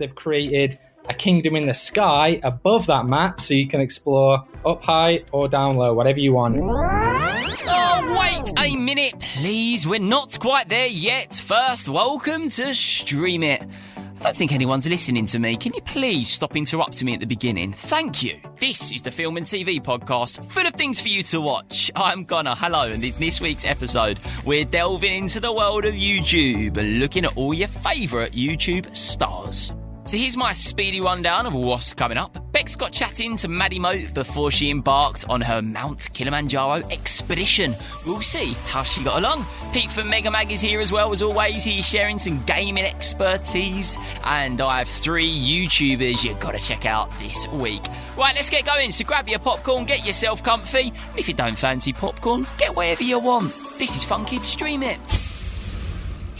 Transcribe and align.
They've 0.00 0.14
created 0.14 0.78
a 1.08 1.14
kingdom 1.14 1.56
in 1.56 1.66
the 1.66 1.74
sky 1.74 2.40
above 2.42 2.86
that 2.86 3.04
map 3.04 3.40
so 3.40 3.52
you 3.52 3.68
can 3.68 3.80
explore 3.80 4.44
up 4.64 4.82
high 4.82 5.22
or 5.30 5.46
down 5.46 5.76
low, 5.76 5.92
whatever 5.92 6.20
you 6.20 6.32
want. 6.32 6.56
Oh, 6.58 8.18
wait 8.18 8.52
a 8.58 8.76
minute, 8.76 9.14
please. 9.20 9.86
We're 9.86 10.00
not 10.00 10.38
quite 10.40 10.68
there 10.68 10.86
yet. 10.86 11.34
First, 11.34 11.88
welcome 11.88 12.48
to 12.48 12.74
Stream 12.74 13.42
It. 13.42 13.62
I 13.96 14.24
don't 14.24 14.36
think 14.36 14.52
anyone's 14.52 14.88
listening 14.88 15.26
to 15.26 15.38
me. 15.38 15.56
Can 15.56 15.72
you 15.74 15.80
please 15.82 16.28
stop 16.28 16.54
interrupting 16.54 17.06
me 17.06 17.14
at 17.14 17.20
the 17.20 17.26
beginning? 17.26 17.72
Thank 17.72 18.22
you. 18.22 18.38
This 18.56 18.92
is 18.92 19.02
the 19.02 19.10
Film 19.10 19.36
and 19.38 19.46
TV 19.46 19.82
podcast 19.82 20.44
full 20.44 20.66
of 20.66 20.74
things 20.74 21.00
for 21.00 21.08
you 21.08 21.22
to 21.24 21.40
watch. 21.40 21.90
I'm 21.96 22.24
Conor. 22.24 22.54
Hello, 22.54 22.82
and 22.82 23.02
in 23.02 23.14
this 23.18 23.40
week's 23.40 23.64
episode, 23.64 24.20
we're 24.44 24.64
delving 24.64 25.14
into 25.14 25.40
the 25.40 25.52
world 25.52 25.86
of 25.86 25.94
YouTube 25.94 26.76
and 26.76 26.98
looking 27.00 27.24
at 27.24 27.36
all 27.36 27.54
your 27.54 27.68
favourite 27.68 28.32
YouTube 28.32 28.94
stars. 28.94 29.72
So 30.06 30.16
here's 30.16 30.36
my 30.36 30.52
speedy 30.52 31.00
rundown 31.00 31.46
of 31.46 31.54
what's 31.54 31.94
coming 31.94 32.16
up. 32.16 32.36
Bex 32.52 32.74
got 32.74 32.90
chatting 32.90 33.36
to 33.36 33.48
Maddie 33.48 33.78
Moate 33.78 34.12
before 34.12 34.50
she 34.50 34.70
embarked 34.70 35.24
on 35.28 35.40
her 35.40 35.62
Mount 35.62 36.12
Kilimanjaro 36.14 36.82
expedition. 36.90 37.76
We'll 38.04 38.22
see 38.22 38.54
how 38.66 38.82
she 38.82 39.04
got 39.04 39.18
along. 39.18 39.46
Pete 39.72 39.90
from 39.90 40.10
Mega 40.10 40.30
Mag 40.30 40.50
is 40.50 40.60
here 40.60 40.80
as 40.80 40.90
well, 40.90 41.12
as 41.12 41.22
always. 41.22 41.62
He's 41.62 41.88
sharing 41.88 42.18
some 42.18 42.42
gaming 42.44 42.84
expertise. 42.84 43.96
And 44.24 44.60
I 44.60 44.78
have 44.78 44.88
three 44.88 45.30
YouTubers 45.30 46.24
you've 46.24 46.40
got 46.40 46.52
to 46.52 46.58
check 46.58 46.86
out 46.86 47.10
this 47.20 47.46
week. 47.48 47.84
Right, 48.16 48.34
let's 48.34 48.50
get 48.50 48.64
going. 48.64 48.90
So 48.90 49.04
grab 49.04 49.28
your 49.28 49.38
popcorn, 49.38 49.84
get 49.84 50.04
yourself 50.04 50.42
comfy. 50.42 50.92
If 51.16 51.28
you 51.28 51.34
don't 51.34 51.56
fancy 51.56 51.92
popcorn, 51.92 52.46
get 52.58 52.74
whatever 52.74 53.04
you 53.04 53.18
want. 53.20 53.54
This 53.78 53.94
is 53.94 54.02
Fun 54.02 54.24
Kids 54.24 54.48
Stream 54.48 54.82
It. 54.82 55.19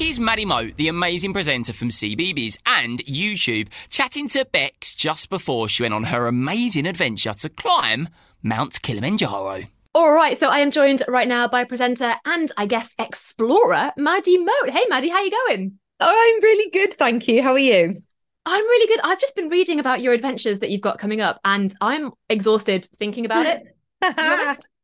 Here's 0.01 0.19
Maddie 0.19 0.47
Moate, 0.47 0.79
the 0.79 0.89
amazing 0.89 1.35
presenter 1.35 1.75
from 1.75 1.91
CBeebies 1.91 2.57
and 2.65 3.05
YouTube, 3.05 3.69
chatting 3.91 4.29
to 4.29 4.47
Bex 4.47 4.95
just 4.95 5.29
before 5.29 5.69
she 5.69 5.83
went 5.83 5.93
on 5.93 6.05
her 6.05 6.27
amazing 6.27 6.87
adventure 6.87 7.35
to 7.35 7.51
climb 7.51 8.09
Mount 8.43 8.81
Kilimanjaro. 8.81 9.65
All 9.95 10.11
right, 10.11 10.39
so 10.39 10.49
I 10.49 10.61
am 10.61 10.71
joined 10.71 11.03
right 11.07 11.29
now 11.29 11.49
by 11.49 11.65
presenter 11.65 12.15
and 12.25 12.51
I 12.57 12.65
guess 12.65 12.95
explorer 12.99 13.93
Maddie 13.99 14.39
Moate. 14.39 14.71
Hey, 14.71 14.87
Maddie, 14.89 15.11
how 15.11 15.21
you 15.23 15.31
going? 15.31 15.79
Oh, 16.01 16.09
I'm 16.09 16.43
really 16.43 16.71
good, 16.71 16.95
thank 16.95 17.29
you. 17.29 17.43
How 17.43 17.53
are 17.53 17.59
you? 17.59 17.95
I'm 18.47 18.65
really 18.65 18.87
good. 18.87 19.01
I've 19.05 19.21
just 19.21 19.37
been 19.37 19.51
reading 19.51 19.81
about 19.81 20.01
your 20.01 20.15
adventures 20.15 20.61
that 20.61 20.71
you've 20.71 20.81
got 20.81 20.99
coming 20.99 21.21
up, 21.21 21.39
and 21.45 21.75
I'm 21.83 22.13
exhausted 22.31 22.87
thinking 22.97 23.27
about 23.27 23.45
it. 23.45 23.77
to 24.03 24.15
be 24.15 24.23
honest. 24.23 24.67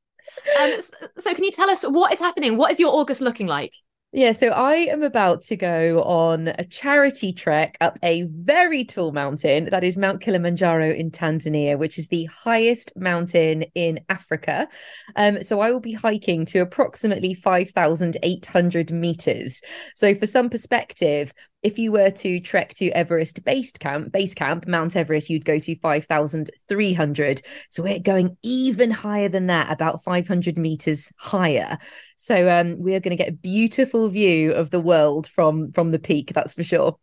Um, 0.61 0.73
so, 1.19 1.35
can 1.35 1.45
you 1.45 1.51
tell 1.51 1.71
us 1.71 1.83
what 1.83 2.13
is 2.13 2.21
happening? 2.21 2.59
What 2.59 2.71
is 2.71 2.79
your 2.79 2.93
August 2.93 3.23
looking 3.23 3.47
like? 3.47 3.73
Yeah, 4.13 4.33
so 4.33 4.49
I 4.49 4.75
am 4.75 5.03
about 5.03 5.43
to 5.43 5.57
go 5.57 6.03
on 6.03 6.49
a 6.49 6.65
charity 6.65 7.33
trek 7.33 7.77
up 7.83 7.99
a 8.03 8.23
very 8.23 8.83
tall 8.85 9.13
mountain. 9.13 9.67
That 9.67 9.85
is 9.85 9.99
Mount 9.99 10.23
Kilimanjaro 10.23 10.91
in 10.91 11.11
Tanzania, 11.11 11.77
which 11.79 11.99
is 11.99 12.09
the 12.09 12.25
highest 12.27 12.93
mountain 12.97 13.65
in 13.75 14.01
Africa. 14.09 14.69
Um, 15.17 15.43
so 15.43 15.61
I 15.61 15.71
will 15.71 15.81
be 15.81 15.93
hiking 15.93 16.47
to 16.47 16.61
approximately 16.61 17.35
5,800 17.35 18.91
meters. 18.91 19.61
So, 19.95 20.15
for 20.15 20.27
some 20.27 20.49
perspective, 20.49 21.35
if 21.63 21.79
you 21.79 21.91
were 21.91 22.11
to 22.11 22.41
trek 22.41 22.75
to 22.75 22.91
Everest 22.91 23.45
base 23.45 23.73
camp, 23.73 24.13
base 24.13 24.35
camp, 24.35 24.67
Mount 24.67 24.95
Everest, 24.95 25.29
you'd 25.29 25.45
go 25.45 25.59
to 25.59 25.75
5,300. 25.75 27.43
So 27.71 27.83
we're 27.83 27.99
going 27.99 28.37
even 28.43 28.91
higher 28.91 29.29
than 29.29 29.49
that, 29.49 29.73
about 29.73 30.03
500 30.05 30.57
meters 30.57 31.13
higher. 31.19 31.79
So 32.17 32.49
um, 32.49 32.79
we 32.79 32.95
are 32.95 33.01
going 33.01 33.17
to 33.17 33.23
get 33.23 33.33
a 33.33 33.37
beautiful 33.37 34.09
view 34.09 34.53
of 34.53 34.71
the 34.71 34.81
world 34.81 35.27
from 35.27 35.73
from 35.73 35.91
the 35.91 35.99
peak. 35.99 36.33
That's 36.35 36.55
for 36.55 36.63
sure. 36.63 36.99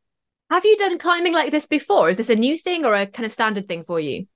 Have 0.49 0.65
you 0.65 0.77
done 0.77 0.97
climbing 0.97 1.33
like 1.33 1.51
this 1.51 1.65
before? 1.65 2.09
Is 2.09 2.17
this 2.17 2.29
a 2.29 2.35
new 2.35 2.57
thing 2.57 2.85
or 2.85 2.93
a 2.93 3.07
kind 3.07 3.25
of 3.25 3.31
standard 3.31 3.67
thing 3.67 3.83
for 3.83 3.99
you? 3.99 4.27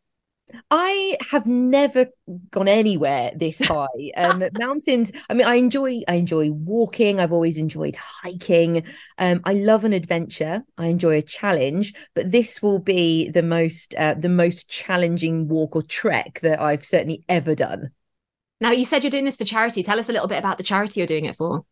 I 0.72 1.18
have 1.30 1.46
never 1.46 2.08
gone 2.52 2.68
anywhere 2.68 3.32
this 3.36 3.60
high. 3.66 3.88
Um, 4.16 4.44
mountains. 4.58 5.12
I 5.30 5.34
mean, 5.34 5.48
I 5.48 5.56
enjoy. 5.56 6.02
I 6.08 6.16
enjoy 6.16 6.52
walking. 6.52 7.20
I've 7.20 7.34
always 7.34 7.58
enjoyed 7.58 7.96
hiking. 7.96 8.84
Um, 9.18 9.42
I 9.44 9.54
love 9.54 9.84
an 9.84 9.94
adventure. 9.94 10.64
I 10.78 10.88
enjoy 10.88 11.18
a 11.18 11.22
challenge. 11.22 11.94
But 12.16 12.32
this 12.32 12.62
will 12.62 12.80
be 12.80 13.30
the 13.30 13.44
most 13.44 13.96
uh, 13.96 14.16
the 14.16 14.30
most 14.30 14.70
challenging 14.70 15.48
walk 15.48 15.76
or 15.76 15.84
trek 15.84 16.40
that 16.44 16.62
I've 16.62 16.86
certainly 16.86 17.24
ever 17.30 17.56
done. 17.56 17.92
Now, 18.60 18.72
you 18.72 18.86
said 18.86 19.04
you're 19.04 19.12
doing 19.12 19.26
this 19.26 19.38
for 19.38 19.46
charity. 19.46 19.84
Tell 19.84 20.00
us 20.00 20.10
a 20.10 20.14
little 20.14 20.28
bit 20.28 20.40
about 20.40 20.58
the 20.58 20.64
charity 20.64 21.00
you're 21.00 21.08
doing 21.08 21.26
it 21.26 21.36
for. 21.36 21.64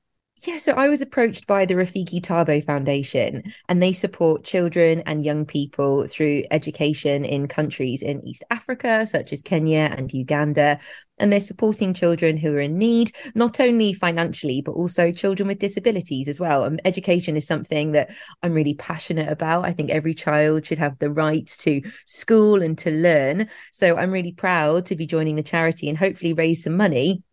Yeah, 0.44 0.58
so 0.58 0.74
I 0.74 0.90
was 0.90 1.02
approached 1.02 1.48
by 1.48 1.66
the 1.66 1.74
Rafiki 1.74 2.22
Thabo 2.22 2.64
Foundation, 2.64 3.42
and 3.68 3.82
they 3.82 3.92
support 3.92 4.44
children 4.44 5.02
and 5.08 5.24
young 5.24 5.46
people 5.46 6.08
through 6.08 6.44
education 6.52 7.26
in 7.26 7.48
countries 7.48 8.04
in 8.04 8.22
East 8.28 8.44
Africa, 8.52 9.08
such 9.08 9.34
as 9.34 9.42
Kenya 9.42 9.92
and 9.98 10.14
Uganda. 10.14 10.78
And 11.18 11.32
they're 11.32 11.40
supporting 11.40 11.96
children 11.96 12.38
who 12.38 12.54
are 12.54 12.60
in 12.60 12.78
need, 12.78 13.12
not 13.34 13.60
only 13.60 13.94
financially, 13.94 14.62
but 14.62 14.74
also 14.74 15.12
children 15.12 15.48
with 15.48 15.58
disabilities 15.58 16.28
as 16.28 16.40
well. 16.40 16.66
And 16.66 16.80
education 16.86 17.38
is 17.38 17.48
something 17.48 17.94
that 17.94 18.12
I'm 18.44 18.54
really 18.54 18.76
passionate 18.76 19.32
about. 19.32 19.66
I 19.66 19.74
think 19.74 19.90
every 19.90 20.14
child 20.14 20.66
should 20.66 20.80
have 20.80 21.00
the 21.00 21.10
right 21.10 21.48
to 21.60 21.82
school 22.06 22.62
and 22.62 22.78
to 22.80 22.92
learn. 22.92 23.50
So 23.72 23.96
I'm 23.96 24.12
really 24.12 24.34
proud 24.34 24.86
to 24.88 24.96
be 24.96 25.08
joining 25.08 25.38
the 25.38 25.44
charity 25.44 25.90
and 25.90 25.98
hopefully 25.98 26.34
raise 26.34 26.64
some 26.64 26.78
money 26.78 27.24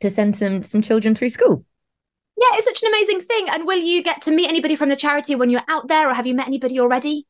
to 0.00 0.10
send 0.10 0.36
some 0.36 0.62
some 0.62 0.82
children 0.82 1.14
through 1.14 1.30
school. 1.30 1.64
Yeah, 2.40 2.56
it's 2.56 2.64
such 2.64 2.82
an 2.82 2.88
amazing 2.88 3.20
thing. 3.20 3.48
And 3.50 3.66
will 3.66 3.78
you 3.78 4.02
get 4.02 4.22
to 4.22 4.30
meet 4.30 4.48
anybody 4.48 4.74
from 4.74 4.88
the 4.88 4.96
charity 4.96 5.34
when 5.34 5.50
you're 5.50 5.60
out 5.68 5.88
there, 5.88 6.08
or 6.08 6.14
have 6.14 6.26
you 6.26 6.34
met 6.34 6.46
anybody 6.46 6.80
already? 6.80 7.26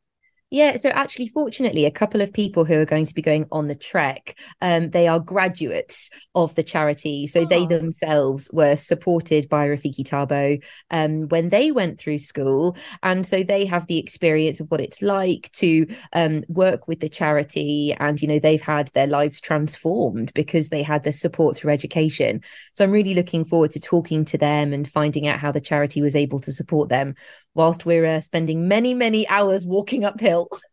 Yeah, 0.51 0.77
so 0.77 0.89
actually, 0.89 1.29
fortunately, 1.29 1.85
a 1.85 1.93
couple 1.93 2.21
of 2.21 2.33
people 2.33 2.65
who 2.65 2.81
are 2.81 2.85
going 2.85 3.05
to 3.05 3.15
be 3.15 3.23
going 3.23 3.47
on 3.53 3.69
the 3.69 3.77
trek, 3.77 4.37
um, 4.61 4.91
they 4.91 5.07
are 5.07 5.21
graduates 5.21 6.11
of 6.35 6.53
the 6.57 6.65
charity. 6.65 7.29
So 7.29 7.43
oh. 7.43 7.45
they 7.45 7.67
themselves 7.67 8.51
were 8.53 8.75
supported 8.75 9.49
by 9.49 9.69
Rafiki 9.69 10.03
Thabo 10.03 10.61
um, 10.91 11.29
when 11.29 11.51
they 11.51 11.71
went 11.71 12.01
through 12.01 12.19
school. 12.19 12.77
And 13.05 13.25
so 13.25 13.45
they 13.45 13.65
have 13.67 13.87
the 13.87 13.99
experience 13.99 14.59
of 14.59 14.69
what 14.73 14.81
it's 14.81 15.03
like 15.03 15.53
to 15.53 15.87
um, 16.15 16.43
work 16.49 16.89
with 16.89 16.99
the 16.99 17.09
charity. 17.09 17.95
And, 18.01 18.21
you 18.21 18.27
know, 18.27 18.41
they've 18.41 18.61
had 18.61 18.89
their 18.89 19.07
lives 19.07 19.41
transformed 19.41 20.35
because 20.35 20.71
they 20.71 20.83
had 20.83 21.05
the 21.05 21.13
support 21.13 21.57
through 21.57 21.73
education. 21.73 22.43
So 22.75 22.83
I'm 22.83 22.91
really 22.91 23.15
looking 23.15 23.45
forward 23.45 23.71
to 23.73 23.81
talking 23.81 24.25
to 24.25 24.39
them 24.39 24.73
and 24.73 24.89
finding 24.89 25.29
out 25.29 25.39
how 25.39 25.53
the 25.53 25.61
charity 25.61 26.03
was 26.03 26.17
able 26.17 26.41
to 26.41 26.51
support 26.51 26.89
them 26.89 27.15
whilst 27.55 27.85
we're 27.87 28.07
uh, 28.07 28.21
spending 28.21 28.69
many, 28.69 28.95
many 28.95 29.29
hours 29.29 29.67
walking 29.67 30.05
uphill. 30.05 30.49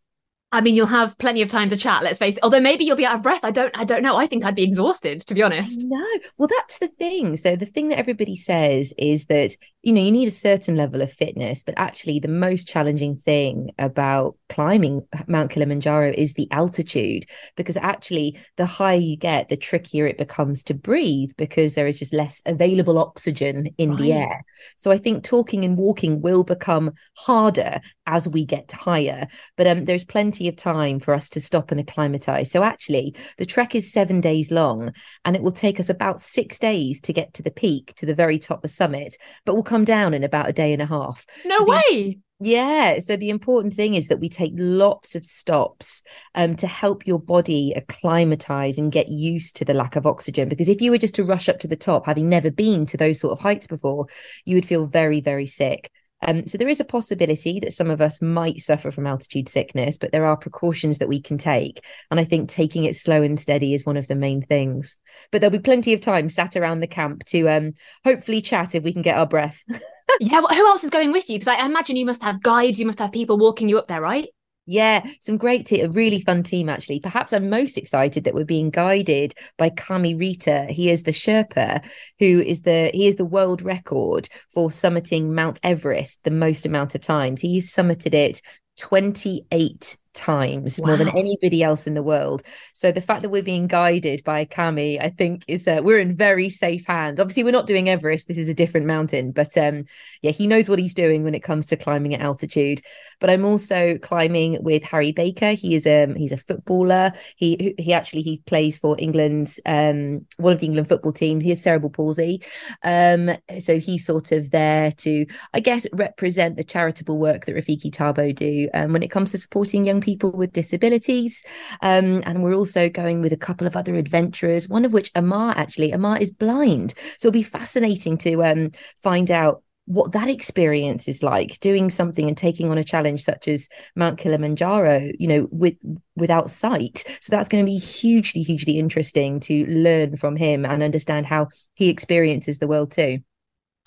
I 0.49 0.61
mean, 0.61 0.75
you'll 0.75 0.87
have 0.87 1.17
plenty 1.17 1.41
of 1.41 1.49
time 1.49 1.67
to 1.69 1.75
chat. 1.75 2.03
Let's 2.03 2.19
face 2.19 2.37
it. 2.37 2.43
Although 2.43 2.61
maybe 2.61 2.85
you'll 2.85 2.95
be 2.95 3.05
out 3.05 3.15
of 3.15 3.21
breath. 3.21 3.41
I 3.43 3.51
don't. 3.51 3.77
I 3.77 3.83
don't 3.83 4.01
know. 4.01 4.15
I 4.15 4.27
think 4.27 4.45
I'd 4.45 4.55
be 4.55 4.63
exhausted, 4.63 5.19
to 5.27 5.33
be 5.33 5.43
honest. 5.43 5.81
No. 5.83 6.05
Well, 6.37 6.47
that's 6.47 6.79
the 6.79 6.87
thing. 6.87 7.35
So 7.35 7.57
the 7.57 7.65
thing 7.65 7.89
that 7.89 7.99
everybody 7.99 8.37
says 8.37 8.93
is 8.97 9.25
that 9.25 9.57
you 9.81 9.91
know 9.91 10.01
you 10.01 10.11
need 10.11 10.29
a 10.29 10.31
certain 10.31 10.77
level 10.77 11.01
of 11.01 11.11
fitness, 11.11 11.63
but 11.63 11.73
actually 11.77 12.19
the 12.19 12.29
most 12.29 12.65
challenging 12.65 13.17
thing 13.17 13.71
about 13.77 14.37
climbing 14.47 15.05
Mount 15.27 15.51
Kilimanjaro 15.51 16.13
is 16.17 16.33
the 16.35 16.49
altitude, 16.51 17.25
because 17.57 17.75
actually 17.75 18.39
the 18.55 18.65
higher 18.65 18.97
you 18.97 19.17
get, 19.17 19.49
the 19.49 19.57
trickier 19.57 20.07
it 20.07 20.17
becomes 20.17 20.63
to 20.65 20.73
breathe 20.73 21.31
because 21.35 21.75
there 21.75 21.87
is 21.87 21.99
just 21.99 22.13
less 22.13 22.41
available 22.45 22.97
oxygen 22.97 23.67
in 23.77 23.91
right. 23.91 23.99
the 23.99 24.13
air. 24.13 24.45
So 24.77 24.91
I 24.91 24.97
think 24.97 25.25
talking 25.25 25.65
and 25.65 25.77
walking 25.77 26.21
will 26.21 26.45
become 26.45 26.93
harder 27.17 27.81
as 28.05 28.29
we 28.29 28.45
get 28.45 28.71
higher. 28.71 29.27
But 29.57 29.67
um, 29.67 29.83
there's 29.83 30.05
plenty 30.05 30.36
of 30.45 30.57
time 30.57 30.99
for 30.99 31.13
us 31.13 31.29
to 31.31 31.39
stop 31.39 31.71
and 31.71 31.79
acclimatize. 31.79 32.51
So 32.51 32.63
actually, 32.63 33.15
the 33.37 33.45
trek 33.45 33.75
is 33.75 33.91
seven 33.91 34.19
days 34.19 34.51
long, 34.51 34.91
and 35.23 35.35
it 35.35 35.41
will 35.41 35.51
take 35.51 35.79
us 35.79 35.89
about 35.89 36.19
six 36.19 36.59
days 36.59 36.99
to 37.01 37.13
get 37.13 37.33
to 37.35 37.43
the 37.43 37.51
peak, 37.51 37.93
to 37.95 38.05
the 38.05 38.13
very 38.13 38.37
top 38.37 38.57
of 38.57 38.61
the 38.63 38.67
summit. 38.67 39.15
But 39.45 39.53
we'll 39.53 39.63
come 39.63 39.85
down 39.85 40.13
in 40.13 40.23
about 40.25 40.49
a 40.49 40.53
day 40.53 40.73
and 40.73 40.81
a 40.81 40.85
half. 40.85 41.25
No 41.45 41.59
so 41.59 41.65
the, 41.65 41.71
way. 41.71 42.19
Yeah. 42.39 42.99
So 42.99 43.15
the 43.15 43.31
important 43.31 43.73
thing 43.73 43.95
is 43.95 44.09
that 44.09 44.19
we 44.19 44.29
take 44.29 44.53
lots 44.55 45.15
of 45.15 45.25
stops 45.25 46.03
um, 46.35 46.55
to 46.57 46.67
help 46.67 47.07
your 47.07 47.19
body 47.19 47.73
acclimatize 47.75 48.77
and 48.77 48.91
get 48.91 49.07
used 49.09 49.55
to 49.55 49.65
the 49.65 49.73
lack 49.73 49.95
of 49.95 50.05
oxygen. 50.05 50.47
Because 50.47 50.69
if 50.69 50.81
you 50.81 50.91
were 50.91 50.99
just 50.99 51.15
to 51.15 51.23
rush 51.23 51.49
up 51.49 51.59
to 51.59 51.67
the 51.67 51.75
top, 51.75 52.05
having 52.05 52.29
never 52.29 52.51
been 52.51 52.85
to 52.87 52.97
those 52.97 53.19
sort 53.19 53.31
of 53.31 53.39
heights 53.39 53.65
before, 53.65 54.05
you 54.45 54.55
would 54.55 54.67
feel 54.67 54.85
very, 54.85 55.19
very 55.19 55.47
sick. 55.47 55.89
Um, 56.25 56.47
so 56.47 56.57
there 56.57 56.67
is 56.67 56.79
a 56.79 56.85
possibility 56.85 57.59
that 57.59 57.73
some 57.73 57.89
of 57.89 58.01
us 58.01 58.21
might 58.21 58.57
suffer 58.57 58.91
from 58.91 59.05
altitude 59.05 59.49
sickness, 59.49 59.97
but 59.97 60.11
there 60.11 60.25
are 60.25 60.35
precautions 60.35 60.99
that 60.99 61.07
we 61.07 61.21
can 61.21 61.37
take. 61.37 61.85
And 62.09 62.19
I 62.19 62.23
think 62.23 62.49
taking 62.49 62.85
it 62.85 62.95
slow 62.95 63.21
and 63.21 63.39
steady 63.39 63.73
is 63.73 63.85
one 63.85 63.97
of 63.97 64.07
the 64.07 64.15
main 64.15 64.41
things. 64.41 64.97
But 65.31 65.41
there'll 65.41 65.51
be 65.51 65.59
plenty 65.59 65.93
of 65.93 66.01
time 66.01 66.29
sat 66.29 66.55
around 66.55 66.79
the 66.79 66.87
camp 66.87 67.23
to 67.25 67.47
um, 67.49 67.73
hopefully 68.03 68.41
chat 68.41 68.73
if 68.73 68.83
we 68.83 68.93
can 68.93 69.03
get 69.03 69.17
our 69.17 69.27
breath. 69.27 69.63
yeah, 70.19 70.39
well, 70.39 70.55
who 70.55 70.65
else 70.67 70.83
is 70.83 70.89
going 70.89 71.11
with 71.11 71.29
you? 71.29 71.35
Because 71.35 71.55
I 71.55 71.65
imagine 71.65 71.97
you 71.97 72.05
must 72.05 72.23
have 72.23 72.41
guides, 72.41 72.79
you 72.79 72.85
must 72.85 72.99
have 72.99 73.11
people 73.11 73.37
walking 73.37 73.69
you 73.69 73.77
up 73.77 73.87
there, 73.87 74.01
right? 74.01 74.29
Yeah, 74.69 75.07
some 75.21 75.37
great, 75.37 75.65
te- 75.65 75.79
a 75.79 75.89
really 75.89 76.19
fun 76.19 76.43
team 76.43 76.67
actually. 76.67 76.99
Perhaps 76.99 77.31
I'm 77.31 77.49
most 77.49 77.77
excited 77.77 78.25
that 78.25 78.33
we're 78.35 78.43
being 78.43 78.69
guided 78.69 79.33
by 79.57 79.69
Kami 79.69 80.13
Rita. 80.13 80.67
He 80.69 80.91
is 80.91 81.03
the 81.03 81.11
Sherpa, 81.11 81.85
who 82.19 82.41
is 82.41 82.63
the 82.63 82.91
he 82.93 83.07
is 83.07 83.15
the 83.15 83.25
world 83.25 83.61
record 83.61 84.27
for 84.53 84.69
summiting 84.69 85.29
Mount 85.29 85.61
Everest 85.63 86.25
the 86.25 86.31
most 86.31 86.65
amount 86.65 86.95
of 86.95 87.01
times. 87.01 87.39
He's 87.39 87.73
summited 87.73 88.13
it 88.13 88.41
28 88.77 89.95
times 90.17 90.79
wow. 90.79 90.87
more 90.87 90.97
than 90.97 91.09
anybody 91.09 91.63
else 91.63 91.87
in 91.87 91.93
the 91.93 92.03
world. 92.03 92.43
So 92.73 92.91
the 92.91 93.01
fact 93.01 93.21
that 93.21 93.29
we're 93.29 93.43
being 93.43 93.67
guided 93.67 94.23
by 94.23 94.43
Kami, 94.43 94.99
I 94.99 95.09
think, 95.09 95.43
is 95.47 95.67
uh, 95.67 95.81
we're 95.83 95.99
in 95.99 96.11
very 96.11 96.49
safe 96.49 96.85
hands. 96.87 97.19
Obviously, 97.19 97.43
we're 97.43 97.51
not 97.51 97.67
doing 97.67 97.87
Everest. 97.87 98.27
This 98.27 98.37
is 98.37 98.49
a 98.49 98.53
different 98.53 98.87
mountain, 98.87 99.31
but 99.31 99.57
um, 99.57 99.85
yeah, 100.21 100.31
he 100.31 100.47
knows 100.47 100.67
what 100.67 100.79
he's 100.79 100.93
doing 100.93 101.23
when 101.23 101.35
it 101.35 101.43
comes 101.43 101.67
to 101.67 101.77
climbing 101.77 102.13
at 102.13 102.21
altitude. 102.21 102.81
But 103.19 103.29
I'm 103.29 103.45
also 103.45 103.97
climbing 103.97 104.61
with 104.61 104.83
Harry 104.83 105.11
Baker. 105.11 105.51
He 105.51 105.75
is 105.75 105.87
um 105.87 106.15
he's 106.15 106.31
a 106.31 106.37
footballer. 106.37 107.11
He 107.35 107.73
he 107.77 107.93
actually 107.93 108.21
he 108.21 108.43
plays 108.45 108.77
for 108.77 108.95
England's 108.99 109.59
um 109.65 110.25
one 110.37 110.53
of 110.53 110.59
the 110.59 110.67
England 110.67 110.87
football 110.87 111.13
teams. 111.13 111.43
He 111.43 111.49
has 111.49 111.61
cerebral 111.61 111.89
palsy, 111.89 112.43
um 112.83 113.31
so 113.59 113.79
he's 113.79 114.05
sort 114.05 114.31
of 114.31 114.51
there 114.51 114.91
to 114.91 115.25
I 115.53 115.59
guess 115.59 115.87
represent 115.93 116.57
the 116.57 116.63
charitable 116.63 117.17
work 117.17 117.45
that 117.45 117.55
Rafiki 117.55 117.91
Thabo 117.91 118.35
do 118.35 118.69
um, 118.73 118.93
when 118.93 119.03
it 119.03 119.11
comes 119.11 119.31
to 119.31 119.37
supporting 119.37 119.85
young 119.85 120.01
people 120.01 120.06
with 120.15 120.53
disabilities. 120.53 121.43
Um, 121.81 122.23
and 122.25 122.43
we're 122.43 122.53
also 122.53 122.89
going 122.89 123.21
with 123.21 123.33
a 123.33 123.37
couple 123.37 123.67
of 123.67 123.75
other 123.75 123.95
adventurers, 123.95 124.69
one 124.69 124.85
of 124.85 124.93
which 124.93 125.11
Amar 125.15 125.53
actually, 125.57 125.91
Amar 125.91 126.19
is 126.19 126.31
blind. 126.31 126.93
So 127.17 127.27
it'll 127.27 127.33
be 127.33 127.43
fascinating 127.43 128.17
to 128.19 128.43
um, 128.43 128.71
find 129.01 129.29
out 129.29 129.63
what 129.85 130.11
that 130.11 130.29
experience 130.29 131.07
is 131.07 131.23
like 131.23 131.59
doing 131.61 131.89
something 131.89 132.27
and 132.27 132.37
taking 132.37 132.69
on 132.69 132.77
a 132.77 132.83
challenge 132.83 133.23
such 133.23 133.47
as 133.47 133.69
Mount 133.95 134.17
Kilimanjaro, 134.17 135.11
you 135.17 135.27
know, 135.27 135.47
with 135.49 135.75
without 136.15 136.49
sight. 136.49 137.05
So 137.21 137.31
that's 137.31 137.47
going 137.47 137.65
to 137.65 137.69
be 137.69 137.77
hugely, 137.77 138.41
hugely 138.41 138.79
interesting 138.79 139.39
to 139.41 139.65
learn 139.65 140.17
from 140.17 140.35
him 140.35 140.65
and 140.65 140.83
understand 140.83 141.25
how 141.25 141.47
he 141.73 141.87
experiences 141.87 142.59
the 142.59 142.67
world 142.67 142.91
too. 142.91 143.19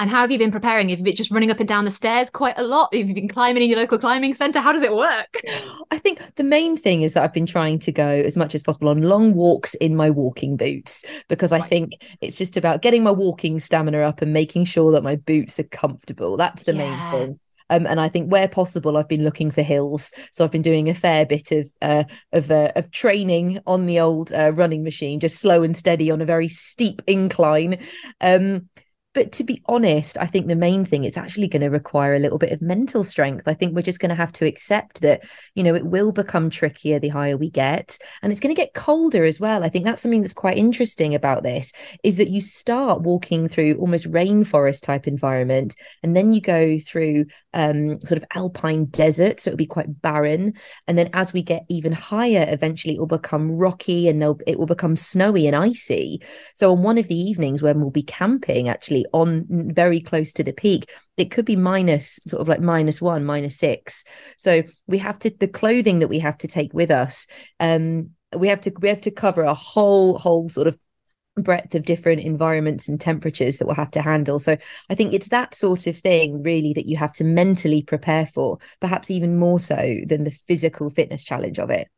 And 0.01 0.09
how 0.09 0.23
have 0.23 0.31
you 0.31 0.39
been 0.39 0.51
preparing? 0.51 0.89
Have 0.89 0.99
you 0.99 1.05
been 1.05 1.15
just 1.15 1.31
running 1.31 1.51
up 1.51 1.61
and 1.61 1.69
down 1.69 1.85
the 1.85 1.91
stairs 1.91 2.31
quite 2.31 2.57
a 2.57 2.63
lot? 2.63 2.95
Have 2.95 3.07
you 3.07 3.15
been 3.15 3.29
climbing 3.29 3.63
in 3.63 3.69
your 3.69 3.79
local 3.79 3.99
climbing 3.99 4.33
centre? 4.33 4.59
How 4.59 4.73
does 4.73 4.81
it 4.81 4.95
work? 4.95 5.43
I 5.91 5.99
think 5.99 6.23
the 6.37 6.43
main 6.43 6.79
thing 6.79 7.03
is 7.03 7.13
that 7.13 7.23
I've 7.23 7.35
been 7.35 7.45
trying 7.45 7.79
to 7.81 7.93
go 7.93 8.09
as 8.09 8.35
much 8.35 8.55
as 8.55 8.63
possible 8.63 8.89
on 8.89 9.03
long 9.03 9.35
walks 9.35 9.75
in 9.75 9.95
my 9.95 10.09
walking 10.09 10.57
boots 10.57 11.05
because 11.29 11.53
right. 11.53 11.63
I 11.63 11.67
think 11.69 11.93
it's 12.23 12.39
just 12.39 12.57
about 12.57 12.81
getting 12.81 13.03
my 13.03 13.11
walking 13.11 13.61
stamina 13.61 14.01
up 14.01 14.23
and 14.23 14.33
making 14.33 14.65
sure 14.65 14.91
that 14.93 15.03
my 15.05 15.17
boots 15.17 15.61
are 15.61 15.65
comfortable. 15.65 16.39
That's 16.39 16.65
the 16.65 16.75
yeah. 16.75 17.11
main 17.13 17.21
thing. 17.21 17.41
Um, 17.69 17.87
and 17.87 18.01
I 18.01 18.09
think 18.09 18.33
where 18.33 18.49
possible, 18.49 18.97
I've 18.97 19.07
been 19.07 19.23
looking 19.23 19.51
for 19.51 19.61
hills. 19.61 20.13
So 20.33 20.47
I've 20.47 20.51
been 20.51 20.63
doing 20.63 20.89
a 20.89 20.95
fair 20.95 21.27
bit 21.27 21.53
of 21.53 21.71
uh, 21.83 22.05
of 22.33 22.51
uh, 22.51 22.73
of 22.75 22.91
training 22.91 23.59
on 23.67 23.85
the 23.85 24.01
old 24.01 24.33
uh, 24.33 24.53
running 24.55 24.83
machine, 24.83 25.21
just 25.21 25.39
slow 25.39 25.63
and 25.63 25.77
steady 25.77 26.11
on 26.11 26.23
a 26.23 26.25
very 26.25 26.49
steep 26.49 27.03
incline. 27.07 27.79
Um, 28.23 28.71
but 29.13 29.33
to 29.33 29.45
be 29.45 29.61
honest, 29.67 30.17
I 30.19 30.27
think 30.27 30.47
the 30.47 30.55
main 30.55 30.85
thing 30.85 31.03
it's 31.03 31.17
actually 31.17 31.49
going 31.49 31.63
to 31.63 31.69
require 31.69 32.15
a 32.15 32.21
little 32.21 32.39
bit 32.39 32.53
of 32.53 32.63
mental 32.63 33.03
strength. 33.03 33.49
I 33.49 33.55
think 33.55 33.75
we're 33.75 33.83
just 33.83 33.99
going 33.99 34.11
to 34.11 34.15
have 34.15 34.33
to 34.35 34.47
accept 34.47 35.01
that, 35.01 35.23
you 35.55 35.65
know, 35.65 35.75
it 35.75 35.85
will 35.85 36.13
become 36.13 36.49
trickier 36.49 37.01
the 37.01 37.09
higher 37.09 37.37
we 37.37 37.51
get. 37.51 37.99
And 38.23 38.31
it's 38.31 38.41
going 38.41 38.55
to 38.55 38.61
get 38.61 38.75
colder 38.75 39.25
as 39.25 39.41
well. 39.41 39.65
I 39.65 39.69
think 39.69 39.85
that's 39.85 40.01
something 40.01 40.21
that's 40.21 40.33
quite 40.33 40.59
interesting 40.59 41.15
about 41.15 41.43
this 41.43 41.73
is 42.05 42.19
that 42.19 42.31
you 42.31 42.41
start 42.41 43.03
walking 43.03 43.49
through 43.49 43.75
almost 43.75 44.11
rainforest 44.11 44.83
type 44.83 45.09
environment 45.09 45.75
and 46.05 46.15
then 46.15 46.33
you 46.33 46.41
go 46.41 46.79
through 46.79 47.27
um, 47.55 48.01
sort 48.01 48.19
of 48.19 48.25
alpine 48.35 48.87
desert. 48.87 49.41
So 49.41 49.51
it'll 49.51 49.59
be 49.59 49.67
quite 49.67 50.01
barren. 50.03 50.55
And 50.87 50.97
then 50.97 51.11
as 51.13 51.33
we 51.33 51.43
get 51.43 51.65
even 51.69 51.93
higher, 51.93 52.45
eventually 52.49 52.95
it 52.95 52.99
will 52.99 53.07
become 53.07 53.53
rocky 53.53 54.09
and 54.09 54.23
it 54.47 54.59
will 54.59 54.67
become 54.67 54.97
snowy 54.97 55.47
and 55.47 55.57
icy. 55.57 56.23
So 56.55 56.73
on 56.73 56.83
one 56.83 56.99
of 56.99 57.09
the 57.09 57.19
evenings 57.19 57.63
when 57.63 57.81
we'll 57.81 57.91
be 57.91 58.03
camping, 58.03 58.69
actually, 58.69 59.07
on 59.13 59.47
very 59.49 60.01
close 60.01 60.33
to 60.35 60.45
the 60.45 60.53
peak 60.53 60.91
it 61.17 61.31
could 61.31 61.45
be 61.45 61.57
minus 61.57 62.19
sort 62.27 62.41
of 62.41 62.49
like 62.49 62.61
minus 62.61 63.01
one 63.01 63.25
minus 63.25 63.59
six 63.59 64.05
so 64.39 64.63
we 64.87 64.97
have 64.97 65.19
to 65.19 65.31
the 65.39 65.47
clothing 65.47 65.99
that 65.99 66.09
we 66.09 66.19
have 66.19 66.39
to 66.39 66.49
take 66.49 66.73
with 66.73 66.91
us 66.91 67.27
um 67.61 68.11
we 68.37 68.49
have 68.49 68.61
to 68.61 68.73
we 68.81 68.89
have 68.89 69.01
to 69.01 69.11
cover 69.11 69.43
a 69.43 69.55
whole 69.55 70.19
whole 70.19 70.49
sort 70.49 70.67
of 70.67 70.79
breadth 71.37 71.75
of 71.75 71.85
different 71.85 72.21
environments 72.21 72.89
and 72.89 73.01
temperatures 73.01 73.59
that 73.59 73.67
we'll 73.67 73.75
have 73.75 73.91
to 73.93 74.03
handle. 74.03 74.39
So 74.39 74.57
I 74.89 74.95
think 74.95 75.15
it's 75.15 75.29
that 75.29 75.55
sort 75.55 75.87
of 75.87 75.97
thing 75.97 76.43
really 76.43 76.73
that 76.75 76.87
you 76.87 76.97
have 76.97 77.13
to 77.15 77.25
mentally 77.25 77.83
prepare 77.83 78.27
for, 78.27 78.59
perhaps 78.81 79.11
even 79.11 79.39
more 79.39 79.61
so 79.61 79.97
than 80.07 80.25
the 80.25 80.31
physical 80.31 80.91
fitness 80.91 81.25
challenge 81.25 81.59
of 81.59 81.71
it. 81.71 81.89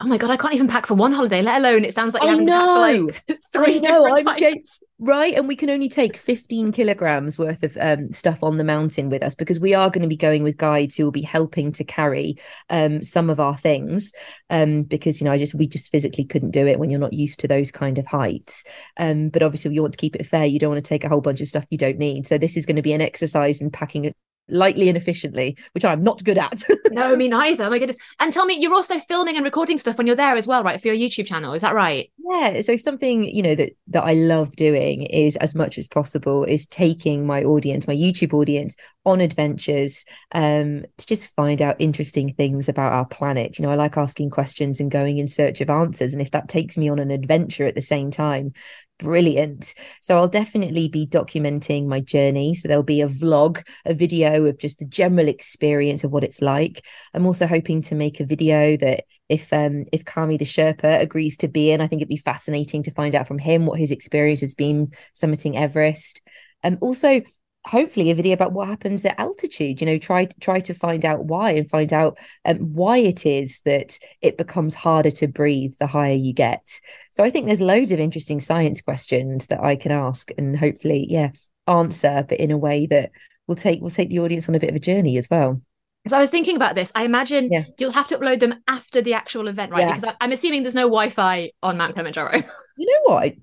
Oh 0.00 0.06
my 0.06 0.16
god, 0.16 0.30
I 0.30 0.36
can't 0.36 0.54
even 0.54 0.68
pack 0.68 0.86
for 0.86 0.94
one 0.94 1.10
holiday, 1.10 1.42
let 1.42 1.58
alone 1.58 1.84
it 1.84 1.92
sounds 1.92 2.14
like 2.14 2.22
you're 2.22 2.30
I 2.30 2.34
having 2.34 2.46
know. 2.46 3.08
to 3.08 3.12
pack 3.12 3.24
for 3.26 3.32
like 3.32 3.40
three 3.52 3.76
I 3.78 3.80
know. 3.80 4.16
I'm 4.16 4.24
types. 4.36 4.80
right, 5.00 5.34
and 5.34 5.48
we 5.48 5.56
can 5.56 5.70
only 5.70 5.88
take 5.88 6.16
15 6.16 6.70
kilograms 6.70 7.36
worth 7.36 7.64
of 7.64 7.76
um, 7.80 8.08
stuff 8.12 8.44
on 8.44 8.58
the 8.58 8.64
mountain 8.64 9.10
with 9.10 9.24
us 9.24 9.34
because 9.34 9.58
we 9.58 9.74
are 9.74 9.90
going 9.90 10.02
to 10.02 10.08
be 10.08 10.16
going 10.16 10.44
with 10.44 10.56
guides 10.56 10.96
who 10.96 11.02
will 11.02 11.10
be 11.10 11.22
helping 11.22 11.72
to 11.72 11.82
carry 11.82 12.36
um, 12.70 13.02
some 13.02 13.28
of 13.28 13.40
our 13.40 13.56
things. 13.56 14.12
Um, 14.50 14.84
because 14.84 15.20
you 15.20 15.24
know, 15.24 15.32
I 15.32 15.38
just 15.38 15.54
we 15.56 15.66
just 15.66 15.90
physically 15.90 16.24
couldn't 16.24 16.52
do 16.52 16.64
it 16.64 16.78
when 16.78 16.90
you're 16.90 17.00
not 17.00 17.12
used 17.12 17.40
to 17.40 17.48
those 17.48 17.72
kind 17.72 17.98
of 17.98 18.06
heights. 18.06 18.62
Um, 18.98 19.30
but 19.30 19.42
obviously, 19.42 19.74
you 19.74 19.82
want 19.82 19.94
to 19.94 20.00
keep 20.00 20.14
it 20.14 20.26
fair. 20.26 20.46
You 20.46 20.60
don't 20.60 20.70
want 20.70 20.84
to 20.84 20.88
take 20.88 21.02
a 21.02 21.08
whole 21.08 21.20
bunch 21.20 21.40
of 21.40 21.48
stuff 21.48 21.66
you 21.70 21.78
don't 21.78 21.98
need. 21.98 22.28
So 22.28 22.38
this 22.38 22.56
is 22.56 22.66
going 22.66 22.76
to 22.76 22.82
be 22.82 22.92
an 22.92 23.00
exercise 23.00 23.60
in 23.60 23.72
packing 23.72 24.12
lightly 24.48 24.88
and 24.88 24.96
efficiently, 24.96 25.56
which 25.72 25.84
I'm 25.84 26.02
not 26.02 26.24
good 26.24 26.38
at. 26.38 26.62
no, 26.90 27.14
me 27.16 27.28
neither. 27.28 27.64
Oh 27.64 27.70
my 27.70 27.78
goodness. 27.78 27.98
And 28.20 28.32
tell 28.32 28.46
me, 28.46 28.56
you're 28.58 28.74
also 28.74 28.98
filming 28.98 29.36
and 29.36 29.44
recording 29.44 29.78
stuff 29.78 29.98
when 29.98 30.06
you're 30.06 30.16
there 30.16 30.36
as 30.36 30.46
well, 30.46 30.62
right? 30.62 30.80
For 30.80 30.88
your 30.88 30.96
YouTube 30.96 31.26
channel. 31.26 31.52
Is 31.54 31.62
that 31.62 31.74
right? 31.74 32.10
Yeah. 32.30 32.60
So 32.60 32.76
something, 32.76 33.24
you 33.24 33.42
know, 33.42 33.54
that 33.54 33.72
that 33.88 34.04
I 34.04 34.14
love 34.14 34.54
doing 34.56 35.04
is 35.04 35.36
as 35.36 35.54
much 35.54 35.78
as 35.78 35.88
possible 35.88 36.44
is 36.44 36.66
taking 36.66 37.26
my 37.26 37.42
audience, 37.42 37.86
my 37.86 37.94
YouTube 37.94 38.34
audience 38.34 38.76
on 39.04 39.20
adventures 39.20 40.04
um 40.32 40.84
to 40.98 41.06
just 41.06 41.34
find 41.34 41.62
out 41.62 41.76
interesting 41.78 42.34
things 42.34 42.68
about 42.68 42.92
our 42.92 43.06
planet. 43.06 43.58
You 43.58 43.64
know, 43.64 43.70
I 43.70 43.76
like 43.76 43.96
asking 43.96 44.30
questions 44.30 44.80
and 44.80 44.90
going 44.90 45.18
in 45.18 45.28
search 45.28 45.60
of 45.60 45.70
answers. 45.70 46.12
And 46.12 46.22
if 46.22 46.30
that 46.32 46.48
takes 46.48 46.76
me 46.76 46.88
on 46.88 46.98
an 46.98 47.10
adventure 47.10 47.64
at 47.64 47.74
the 47.74 47.82
same 47.82 48.10
time, 48.10 48.52
brilliant. 48.98 49.74
So 50.02 50.16
I'll 50.16 50.28
definitely 50.28 50.88
be 50.88 51.06
documenting 51.06 51.86
my 51.86 52.00
journey. 52.00 52.54
So 52.54 52.68
there'll 52.68 52.82
be 52.82 53.00
a 53.00 53.08
vlog, 53.08 53.66
a 53.84 53.94
video 53.94 54.46
of 54.46 54.58
just 54.58 54.78
the 54.78 54.84
general 54.84 55.28
experience 55.28 56.04
of 56.04 56.10
what 56.10 56.24
it's 56.24 56.42
like. 56.42 56.84
I'm 57.14 57.26
also 57.26 57.46
hoping 57.46 57.82
to 57.82 57.94
make 57.94 58.20
a 58.20 58.26
video 58.26 58.76
that 58.76 59.04
if 59.28 59.52
um 59.52 59.84
if 59.92 60.04
Kami 60.04 60.36
the 60.36 60.44
Sherpa 60.44 61.00
agrees 61.00 61.36
to 61.38 61.48
be 61.48 61.70
in, 61.70 61.80
I 61.80 61.86
think 61.86 62.00
it'd 62.00 62.08
be 62.08 62.16
fascinating 62.16 62.82
to 62.84 62.90
find 62.90 63.14
out 63.14 63.26
from 63.26 63.38
him 63.38 63.66
what 63.66 63.78
his 63.78 63.90
experience 63.90 64.40
has 64.40 64.54
been 64.54 64.92
summiting 65.14 65.54
Everest. 65.54 66.20
And 66.62 66.74
um, 66.74 66.78
also 66.82 67.22
hopefully 67.68 68.10
a 68.10 68.14
video 68.14 68.32
about 68.32 68.52
what 68.52 68.66
happens 68.66 69.04
at 69.04 69.18
altitude 69.20 69.80
you 69.80 69.86
know 69.86 69.98
try 69.98 70.26
try 70.40 70.58
to 70.58 70.72
find 70.72 71.04
out 71.04 71.26
why 71.26 71.50
and 71.50 71.68
find 71.68 71.92
out 71.92 72.18
um, 72.46 72.56
why 72.58 72.96
it 72.96 73.26
is 73.26 73.60
that 73.60 73.98
it 74.22 74.38
becomes 74.38 74.74
harder 74.74 75.10
to 75.10 75.26
breathe 75.26 75.74
the 75.78 75.86
higher 75.86 76.14
you 76.14 76.32
get 76.32 76.80
so 77.10 77.22
i 77.22 77.30
think 77.30 77.46
there's 77.46 77.60
loads 77.60 77.92
of 77.92 78.00
interesting 78.00 78.40
science 78.40 78.80
questions 78.80 79.48
that 79.48 79.60
i 79.60 79.76
can 79.76 79.92
ask 79.92 80.30
and 80.38 80.58
hopefully 80.58 81.06
yeah 81.10 81.30
answer 81.66 82.24
but 82.26 82.40
in 82.40 82.50
a 82.50 82.58
way 82.58 82.86
that 82.86 83.10
will 83.46 83.56
take 83.56 83.82
will 83.82 83.90
take 83.90 84.08
the 84.08 84.18
audience 84.18 84.48
on 84.48 84.54
a 84.54 84.60
bit 84.60 84.70
of 84.70 84.76
a 84.76 84.80
journey 84.80 85.18
as 85.18 85.28
well 85.30 85.60
so 86.06 86.16
I 86.16 86.20
was 86.20 86.30
thinking 86.30 86.56
about 86.56 86.74
this. 86.74 86.90
I 86.94 87.02
imagine 87.02 87.52
yeah. 87.52 87.64
you'll 87.76 87.90
have 87.90 88.08
to 88.08 88.16
upload 88.16 88.40
them 88.40 88.62
after 88.66 89.02
the 89.02 89.12
actual 89.12 89.46
event, 89.46 89.72
right? 89.72 89.80
Yeah. 89.80 89.94
Because 89.94 90.14
I'm 90.20 90.32
assuming 90.32 90.62
there's 90.62 90.74
no 90.74 90.82
Wi-Fi 90.82 91.50
on 91.62 91.76
Mount 91.76 91.94
Kilimanjaro. 91.94 92.42
You 92.78 92.86
know 92.86 93.12
what? 93.12 93.34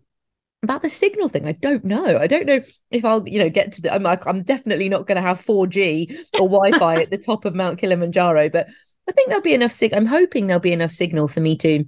About 0.65 0.81
the 0.81 0.89
signal 0.89 1.29
thing. 1.29 1.47
I 1.47 1.53
don't 1.53 1.85
know. 1.85 2.17
I 2.19 2.27
don't 2.27 2.45
know 2.45 2.61
if 2.91 3.05
i'll 3.05 3.27
you 3.27 3.39
know 3.39 3.49
get 3.49 3.71
to 3.73 3.81
the 3.81 3.93
i'm 3.93 4.03
like 4.03 4.25
i'm 4.27 4.43
definitely 4.43 4.89
not 4.89 5.05
going 5.05 5.15
to 5.15 5.21
have 5.21 5.43
4g 5.43 6.17
or 6.39 6.49
wi-fi 6.49 7.01
at 7.01 7.09
the 7.09 7.17
top 7.17 7.45
of 7.45 7.55
mount 7.55 7.79
kilimanjaro 7.79 8.49
but 8.49 8.67
i 9.07 9.11
think 9.11 9.27
there'll 9.27 9.41
be 9.41 9.53
enough 9.53 9.71
sig 9.71 9.93
i'm 9.93 10.05
hoping 10.05 10.47
there'll 10.47 10.59
be 10.59 10.73
enough 10.73 10.91
signal 10.91 11.27
for 11.27 11.39
me 11.39 11.55
to 11.57 11.85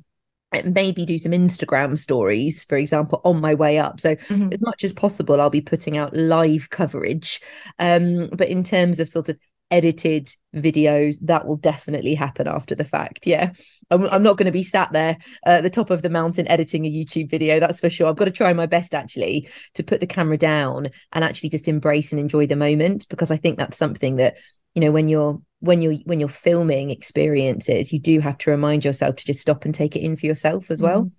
uh, 0.54 0.62
maybe 0.66 1.06
do 1.06 1.18
some 1.18 1.32
instagram 1.32 1.98
stories 1.98 2.64
for 2.64 2.78
example 2.78 3.20
on 3.26 3.42
my 3.42 3.54
way 3.54 3.78
up. 3.78 4.00
So 4.00 4.16
mm-hmm. 4.16 4.50
as 4.54 4.62
much 4.62 4.84
as 4.86 4.94
possible 4.94 5.42
i'll 5.42 5.50
be 5.50 5.62
putting 5.62 5.98
out 5.98 6.16
live 6.16 6.70
coverage. 6.70 7.42
Um 7.80 8.30
but 8.32 8.48
in 8.48 8.64
terms 8.64 9.02
of 9.02 9.10
sort 9.10 9.28
of 9.28 9.38
edited 9.70 10.30
videos 10.56 11.18
that 11.22 11.46
will 11.46 11.58
definitely 11.58 12.16
happen 12.16 12.48
after 12.48 12.74
the 12.76 12.84
fact. 12.84 13.28
Yeah. 13.28 13.52
I'm, 13.92 14.06
I'm 14.08 14.24
not 14.24 14.38
going 14.38 14.46
to 14.46 14.52
be 14.52 14.64
sat 14.64 14.92
there 14.92 15.18
uh, 15.46 15.50
at 15.50 15.64
the 15.64 15.70
top 15.70 15.90
of 15.90 16.02
the 16.02 16.10
mountain 16.10 16.48
editing 16.48 16.86
a 16.86 16.92
youtube 16.92 17.30
video 17.30 17.60
that's 17.60 17.80
for 17.80 17.90
sure. 17.90 18.08
I've 18.08 18.16
got 18.16 18.26
to 18.26 18.32
try 18.32 18.54
my 18.54 18.66
best 18.66 18.96
actually 18.96 19.50
to 19.76 19.84
put 19.84 20.00
the 20.00 20.08
camera 20.08 20.38
down 20.38 20.90
and 21.14 21.24
actually 21.24 21.50
just 21.50 21.68
embrace 21.68 22.12
and 22.12 22.20
enjoy 22.20 22.48
the 22.48 22.56
moment 22.56 23.08
because 23.10 23.32
i 23.32 23.38
think 23.38 23.58
that's 23.58 23.78
something 23.78 24.18
that 24.18 24.38
you 24.74 24.82
know 24.82 24.92
when 24.92 25.08
you're 25.08 25.42
when 25.60 25.82
you're 25.82 25.96
when 26.06 26.20
you're 26.20 26.30
filming 26.30 26.92
experiences 26.92 27.92
you 27.92 28.00
do 28.00 28.20
have 28.20 28.38
to 28.38 28.52
remind 28.52 28.86
yourself 28.86 29.16
to 29.18 29.26
just 29.26 29.42
stop 29.42 29.66
and 29.66 29.74
take 29.74 29.96
it 29.96 30.02
in 30.02 30.16
for 30.16 30.26
yourself 30.26 30.70
as 30.70 30.82
well. 30.82 31.06
Mm. 31.06 31.12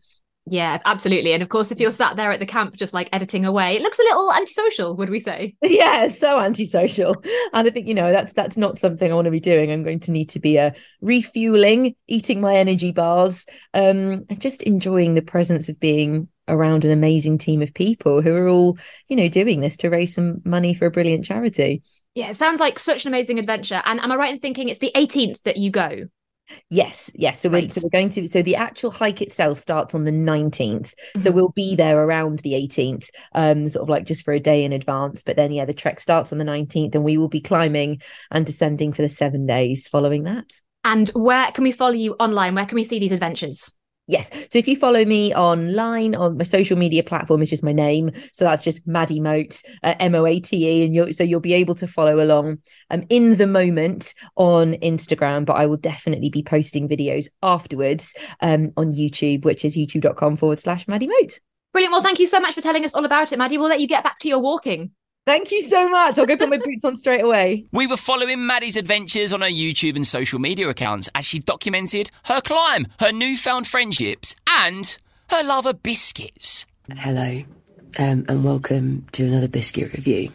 Yeah, 0.51 0.79
absolutely. 0.85 1.33
And 1.33 1.43
of 1.43 1.49
course, 1.49 1.71
if 1.71 1.81
you're 1.81 1.93
sat 1.93 2.17
there 2.17 2.33
at 2.33 2.41
the 2.41 2.47
camp 2.47 2.77
just 2.77 2.95
like 2.95 3.09
editing 3.13 3.45
away, 3.45 3.77
it 3.77 3.83
looks 3.83 3.99
a 3.99 4.03
little 4.03 4.33
antisocial, 4.33 4.97
would 4.97 5.11
we 5.11 5.21
say? 5.21 5.55
Yeah, 5.69 6.09
so 6.09 6.41
antisocial. 6.41 7.15
And 7.53 7.69
I 7.69 7.71
think, 7.71 7.87
you 7.87 7.95
know, 7.95 8.11
that's 8.11 8.33
that's 8.33 8.57
not 8.57 8.79
something 8.79 9.11
I 9.11 9.15
want 9.15 9.27
to 9.27 9.31
be 9.31 9.41
doing. 9.41 9.71
I'm 9.71 9.85
going 9.85 10.01
to 10.01 10.11
need 10.11 10.31
to 10.31 10.41
be 10.41 10.59
uh, 10.59 10.71
refueling, 11.01 11.95
eating 12.09 12.41
my 12.41 12.55
energy 12.55 12.91
bars, 12.91 13.47
um, 13.75 14.25
and 14.29 14.41
just 14.41 14.63
enjoying 14.65 15.15
the 15.15 15.23
presence 15.23 15.69
of 15.69 15.79
being 15.79 16.29
around 16.49 16.85
an 16.85 16.91
amazing 16.91 17.39
team 17.39 17.63
of 17.63 17.75
people 17.75 18.23
who 18.23 18.35
are 18.35 18.49
all, 18.49 18.79
you 19.09 19.17
know, 19.17 19.29
doing 19.29 19.61
this 19.61 19.77
to 19.79 19.91
raise 19.91 20.15
some 20.15 20.41
money 20.45 20.75
for 20.75 20.87
a 20.87 20.91
brilliant 20.91 21.25
charity. 21.25 21.83
Yeah, 22.15 22.31
it 22.31 22.37
sounds 22.37 22.59
like 22.59 22.79
such 22.79 23.05
an 23.05 23.13
amazing 23.13 23.39
adventure. 23.39 23.83
And 23.85 24.01
am 24.01 24.11
I 24.11 24.17
right 24.17 24.33
in 24.33 24.41
thinking 24.41 24.69
it's 24.69 24.81
the 24.81 24.93
18th 24.97 25.43
that 25.43 25.59
you 25.59 25.71
go? 25.71 26.09
Yes, 26.71 27.11
yes. 27.15 27.41
So 27.41 27.49
we're, 27.49 27.69
so 27.69 27.81
we're 27.83 27.91
going 27.91 28.11
to. 28.11 28.27
So 28.27 28.43
the 28.43 28.57
actual 28.57 28.91
hike 28.91 29.21
itself 29.21 29.59
starts 29.59 29.95
on 29.95 30.05
the 30.05 30.11
19th. 30.11 30.95
So 31.19 31.31
Mhm. 31.31 31.35
we'll 31.35 31.53
be 31.55 31.75
there 31.77 32.03
around 32.03 32.41
the 32.41 32.55
18th, 32.55 33.09
um, 33.35 33.69
sort 33.69 33.83
of 33.83 33.89
like 33.89 34.05
just 34.05 34.25
for 34.25 34.33
a 34.33 34.41
day 34.41 34.65
in 34.65 34.73
advance. 34.73 35.23
But 35.23 35.37
then, 35.37 35.53
yeah, 35.53 35.65
the 35.65 35.75
trek 35.75 36.01
starts 36.01 36.33
on 36.33 36.39
the 36.39 36.45
19th, 36.45 36.95
and 36.95 37.05
we 37.05 37.17
will 37.19 37.29
be 37.29 37.41
climbing 37.41 38.01
and 38.31 38.47
descending 38.47 38.93
for 38.93 39.03
the 39.03 39.09
seven 39.09 39.47
days 39.47 39.89
following 39.89 40.25
that. 40.25 40.47
And 40.85 41.09
where 41.11 41.51
can 41.53 41.65
we 41.65 41.73
follow 41.73 41.93
you 41.93 42.15
online? 42.15 42.55
Where 42.55 42.67
can 42.67 42.77
we 42.77 42.85
see 42.85 42.99
these 42.99 43.13
adventures? 43.13 43.73
Yes. 44.09 44.31
So 44.51 44.59
if 44.59 44.67
you 44.67 44.75
follow 44.75 45.05
me 45.05 45.35
online 45.35 46.15
on 46.15 46.39
my 46.39 46.45
social 46.45 46.77
media 46.77 47.03
platform, 47.03 47.43
is 47.43 47.51
just 47.51 47.63
my 47.63 47.73
name. 47.73 48.11
So 48.33 48.45
that's 48.45 48.65
just 48.65 48.87
Maddie 48.87 49.21
Moate, 49.21 49.63
uh, 49.83 49.95
M 50.01 50.15
O 50.15 50.27
A 50.27 50.41
T 50.41 50.67
E, 50.67 50.85
and 50.85 50.95
you'll 50.95 51.13
so 51.13 51.23
you'll 51.23 51.41
be 51.41 51.55
able 51.55 51.75
to 51.77 51.87
follow 51.87 52.23
along. 52.23 52.59
um, 52.91 53.05
in 53.11 53.37
the 53.37 53.47
moment 53.47 54.15
on 54.37 54.75
Instagram, 54.75 55.45
but 55.45 55.55
I 55.55 55.67
will 55.67 55.77
definitely 55.77 56.31
be 56.31 56.43
posting 56.43 56.89
videos 56.89 57.29
afterwards 57.43 58.15
um, 58.41 58.73
on 58.77 58.93
YouTube, 58.93 59.45
which 59.45 59.65
is 59.65 59.77
youtube.com 59.77 60.37
forward 60.37 60.59
slash 60.59 60.89
Maddie 60.89 61.09
Moate. 61.09 61.41
Brilliant. 61.73 61.93
Well, 61.93 62.03
thank 62.03 62.19
you 62.19 62.27
so 62.27 62.41
much 62.41 62.55
for 62.55 62.63
telling 62.63 62.85
us 62.85 62.95
all 62.95 63.05
about 63.05 63.33
it, 63.33 63.39
Maddie. 63.39 63.59
We'll 63.59 63.69
let 63.69 63.81
you 63.81 63.87
get 63.87 64.05
back 64.05 64.19
to 64.21 64.29
your 64.29 64.41
walking. 64.41 64.93
Thank 65.29 65.53
you 65.53 65.61
so 65.61 65.87
much. 65.89 66.19
I'll 66.19 66.25
go 66.25 66.39
put 66.39 66.49
my 66.49 66.57
boots 66.57 66.87
on 66.87 66.97
straight 66.97 67.23
away. 67.23 67.67
We 67.71 67.87
were 67.87 67.99
following 67.99 68.47
Maddie's 68.47 68.79
adventures 68.79 69.31
on 69.31 69.43
her 69.43 69.47
YouTube 69.47 69.95
and 69.95 70.07
social 70.07 70.39
media 70.39 70.71
accounts 70.71 71.11
as 71.15 71.27
she 71.27 71.39
documented 71.39 72.09
her 72.25 72.41
climb, 72.41 72.87
her 72.99 73.13
newfound 73.13 73.67
friendships, 73.67 74.35
and 74.49 74.97
her 75.29 75.45
love 75.45 75.67
of 75.67 75.83
biscuits. 75.83 76.65
Hello, 76.97 77.43
um, 77.99 78.25
and 78.27 78.43
welcome 78.43 79.05
to 79.13 79.27
another 79.27 79.49
biscuit 79.49 79.93
review. 79.93 80.33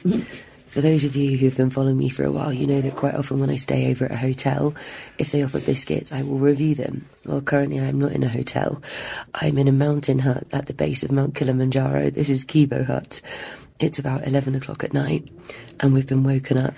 For 0.74 0.82
those 0.82 1.06
of 1.06 1.16
you 1.16 1.38
who've 1.38 1.56
been 1.56 1.70
following 1.70 2.00
me 2.00 2.10
for 2.10 2.24
a 2.24 2.32
while, 2.32 2.52
you 2.52 2.66
know 2.66 2.82
that 2.82 2.96
quite 2.96 3.14
often 3.14 3.40
when 3.40 3.52
I 3.52 3.58
stay 3.58 3.92
over 3.92 4.06
at 4.06 4.12
a 4.12 4.18
hotel, 4.18 4.74
if 5.20 5.32
they 5.32 5.44
offer 5.44 5.60
biscuits, 5.60 6.12
I 6.12 6.24
will 6.24 6.40
review 6.40 6.74
them. 6.74 7.08
Well, 7.28 7.42
currently 7.42 7.80
I'm 7.80 8.00
not 8.00 8.12
in 8.12 8.24
a 8.24 8.28
hotel. 8.28 8.82
I'm 9.36 9.60
in 9.60 9.68
a 9.68 9.72
mountain 9.72 10.18
hut 10.18 10.48
at 10.52 10.66
the 10.66 10.74
base 10.74 11.04
of 11.04 11.12
Mount 11.12 11.36
Kilimanjaro. 11.36 12.10
This 12.10 12.32
is 12.32 12.44
Kibo 12.44 12.84
Hut. 12.84 13.22
It's 13.80 14.00
about 14.00 14.26
11 14.26 14.56
o'clock 14.56 14.84
at 14.84 14.94
night, 14.94 15.30
and 15.80 15.94
we've 15.94 16.08
been 16.08 16.24
woken 16.24 16.58
up 16.58 16.74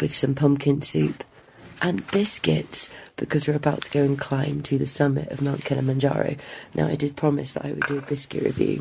with 0.00 0.14
some 0.14 0.34
pumpkin 0.34 0.80
soup 0.80 1.22
and 1.82 2.10
biscuits 2.12 2.88
because 3.16 3.46
we're 3.46 3.56
about 3.56 3.82
to 3.82 3.90
go 3.90 4.02
and 4.04 4.18
climb 4.18 4.62
to 4.62 4.78
the 4.78 4.86
summit 4.86 5.30
of 5.30 5.42
Mount 5.42 5.66
Kilimanjaro. 5.66 6.36
Now, 6.74 6.86
I 6.86 6.94
did 6.94 7.14
promise 7.14 7.52
that 7.52 7.66
I 7.66 7.72
would 7.72 7.86
do 7.86 7.98
a 7.98 8.00
biscuit 8.00 8.44
review, 8.44 8.80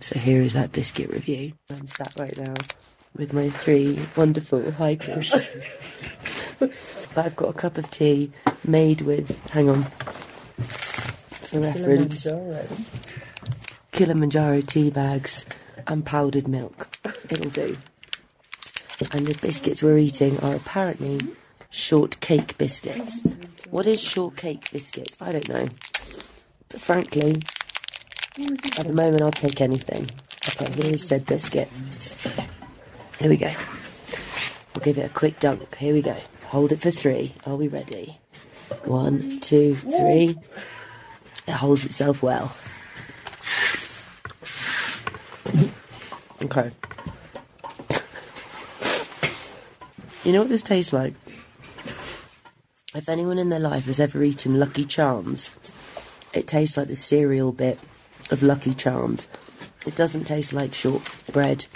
so 0.00 0.18
here 0.18 0.40
is 0.40 0.54
that 0.54 0.72
biscuit 0.72 1.10
review. 1.10 1.52
I'm 1.68 1.86
sat 1.86 2.14
right 2.18 2.38
now 2.38 2.54
with 3.16 3.32
my 3.32 3.48
three 3.50 3.98
wonderful 4.16 4.70
hikers. 4.72 5.32
I've 7.16 7.36
got 7.36 7.48
a 7.48 7.52
cup 7.52 7.78
of 7.78 7.90
tea 7.90 8.30
made 8.64 9.00
with, 9.02 9.50
hang 9.50 9.68
on, 9.68 9.84
for 9.84 11.60
reference, 11.60 12.26
Kilimanjaro 13.92 14.60
tea 14.60 14.90
bags 14.90 15.44
and 15.86 16.04
powdered 16.04 16.48
milk. 16.48 16.88
It'll 17.30 17.50
do. 17.50 17.76
And 19.12 19.26
the 19.26 19.38
biscuits 19.40 19.82
we're 19.82 19.98
eating 19.98 20.38
are 20.40 20.54
apparently 20.54 21.20
shortcake 21.70 22.56
biscuits. 22.58 23.26
What 23.70 23.86
is 23.86 24.00
shortcake 24.00 24.70
biscuits? 24.70 25.16
I 25.20 25.32
don't 25.32 25.48
know. 25.48 25.68
But 26.68 26.80
frankly, 26.80 27.40
at 28.78 28.86
the 28.86 28.92
moment 28.92 29.22
I'll 29.22 29.32
take 29.32 29.60
anything. 29.60 30.10
Okay, 30.48 30.70
here's 30.82 31.06
said 31.06 31.26
biscuit. 31.26 31.68
Here 33.20 33.28
we 33.28 33.36
go. 33.36 33.52
We'll 34.74 34.82
give 34.82 34.96
it 34.96 35.04
a 35.04 35.12
quick 35.12 35.38
dunk. 35.40 35.76
Here 35.76 35.92
we 35.92 36.00
go. 36.00 36.16
Hold 36.46 36.72
it 36.72 36.80
for 36.80 36.90
three. 36.90 37.34
Are 37.46 37.54
we 37.54 37.68
ready? 37.68 38.18
One, 38.84 39.40
two, 39.40 39.74
three. 39.74 40.38
It 41.46 41.52
holds 41.52 41.84
itself 41.84 42.22
well. 42.22 42.50
okay. 46.44 46.70
You 50.24 50.32
know 50.32 50.40
what 50.40 50.48
this 50.48 50.62
tastes 50.62 50.94
like? 50.94 51.12
If 52.94 53.06
anyone 53.06 53.38
in 53.38 53.50
their 53.50 53.58
life 53.58 53.84
has 53.84 54.00
ever 54.00 54.22
eaten 54.22 54.58
Lucky 54.58 54.86
Charms, 54.86 55.50
it 56.32 56.46
tastes 56.46 56.78
like 56.78 56.88
the 56.88 56.94
cereal 56.94 57.52
bit 57.52 57.78
of 58.30 58.42
Lucky 58.42 58.72
Charms. 58.72 59.28
It 59.86 59.94
doesn't 59.94 60.24
taste 60.24 60.54
like 60.54 60.72
shortbread. 60.72 61.66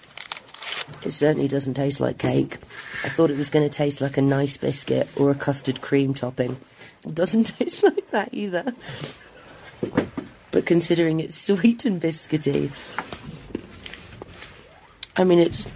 It 1.05 1.11
certainly 1.11 1.49
doesn't 1.49 1.75
taste 1.75 2.00
like 2.00 2.19
cake. 2.19 2.59
I 3.05 3.09
thought 3.09 3.31
it 3.31 3.38
was 3.38 3.50
going 3.50 3.69
to 3.69 3.75
taste 3.75 4.00
like 4.00 4.17
a 4.17 4.23
nice 4.23 4.57
biscuit 4.57 5.09
or 5.17 5.31
a 5.31 5.35
custard 5.35 5.81
cream 5.81 6.14
topping. 6.14 6.57
It 7.07 7.14
doesn't 7.14 7.45
taste 7.59 7.83
like 7.83 8.11
that 8.11 8.31
either. 8.33 8.75
But 10.50 10.67
considering 10.67 11.21
it's 11.21 11.37
sweet 11.38 11.85
and 11.85 12.00
biscuity, 12.00 12.71
I 15.17 15.25
mean, 15.25 15.41
it's 15.41 15.67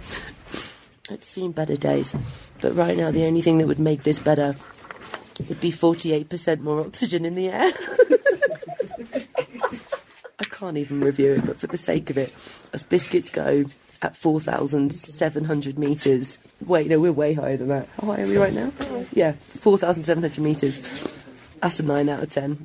it's 1.09 1.27
seen 1.27 1.51
better 1.51 1.75
days. 1.75 2.15
But 2.61 2.75
right 2.75 2.97
now, 2.97 3.11
the 3.11 3.25
only 3.25 3.41
thing 3.41 3.57
that 3.59 3.67
would 3.67 3.79
make 3.79 4.03
this 4.03 4.19
better 4.19 4.55
would 5.47 5.61
be 5.61 5.71
48% 5.71 6.59
more 6.59 6.81
oxygen 6.81 7.25
in 7.25 7.35
the 7.35 7.49
air. 7.49 7.71
I 10.39 10.43
can't 10.43 10.77
even 10.77 11.01
review 11.01 11.33
it, 11.33 11.45
but 11.45 11.57
for 11.57 11.67
the 11.67 11.77
sake 11.77 12.09
of 12.09 12.17
it, 12.17 12.33
as 12.73 12.83
biscuits 12.83 13.29
go 13.29 13.65
at 14.01 14.15
4,700 14.15 15.77
metres. 15.77 16.37
Wait, 16.65 16.87
no, 16.87 16.99
we're 16.99 17.11
way 17.11 17.33
higher 17.33 17.57
than 17.57 17.67
that. 17.69 17.87
How 17.99 18.07
high 18.07 18.21
are 18.21 18.27
we 18.27 18.37
right 18.37 18.53
now? 18.53 18.71
Yeah, 19.13 19.33
4,700 19.33 20.39
metres. 20.43 20.79
That's 21.61 21.79
a 21.79 21.83
9 21.83 22.09
out 22.09 22.23
of 22.23 22.29
10. 22.29 22.55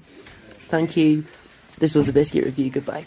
Thank 0.68 0.96
you. 0.96 1.24
This 1.78 1.94
was 1.94 2.08
a 2.08 2.12
biscuit 2.12 2.44
review. 2.44 2.70
Goodbye. 2.70 3.04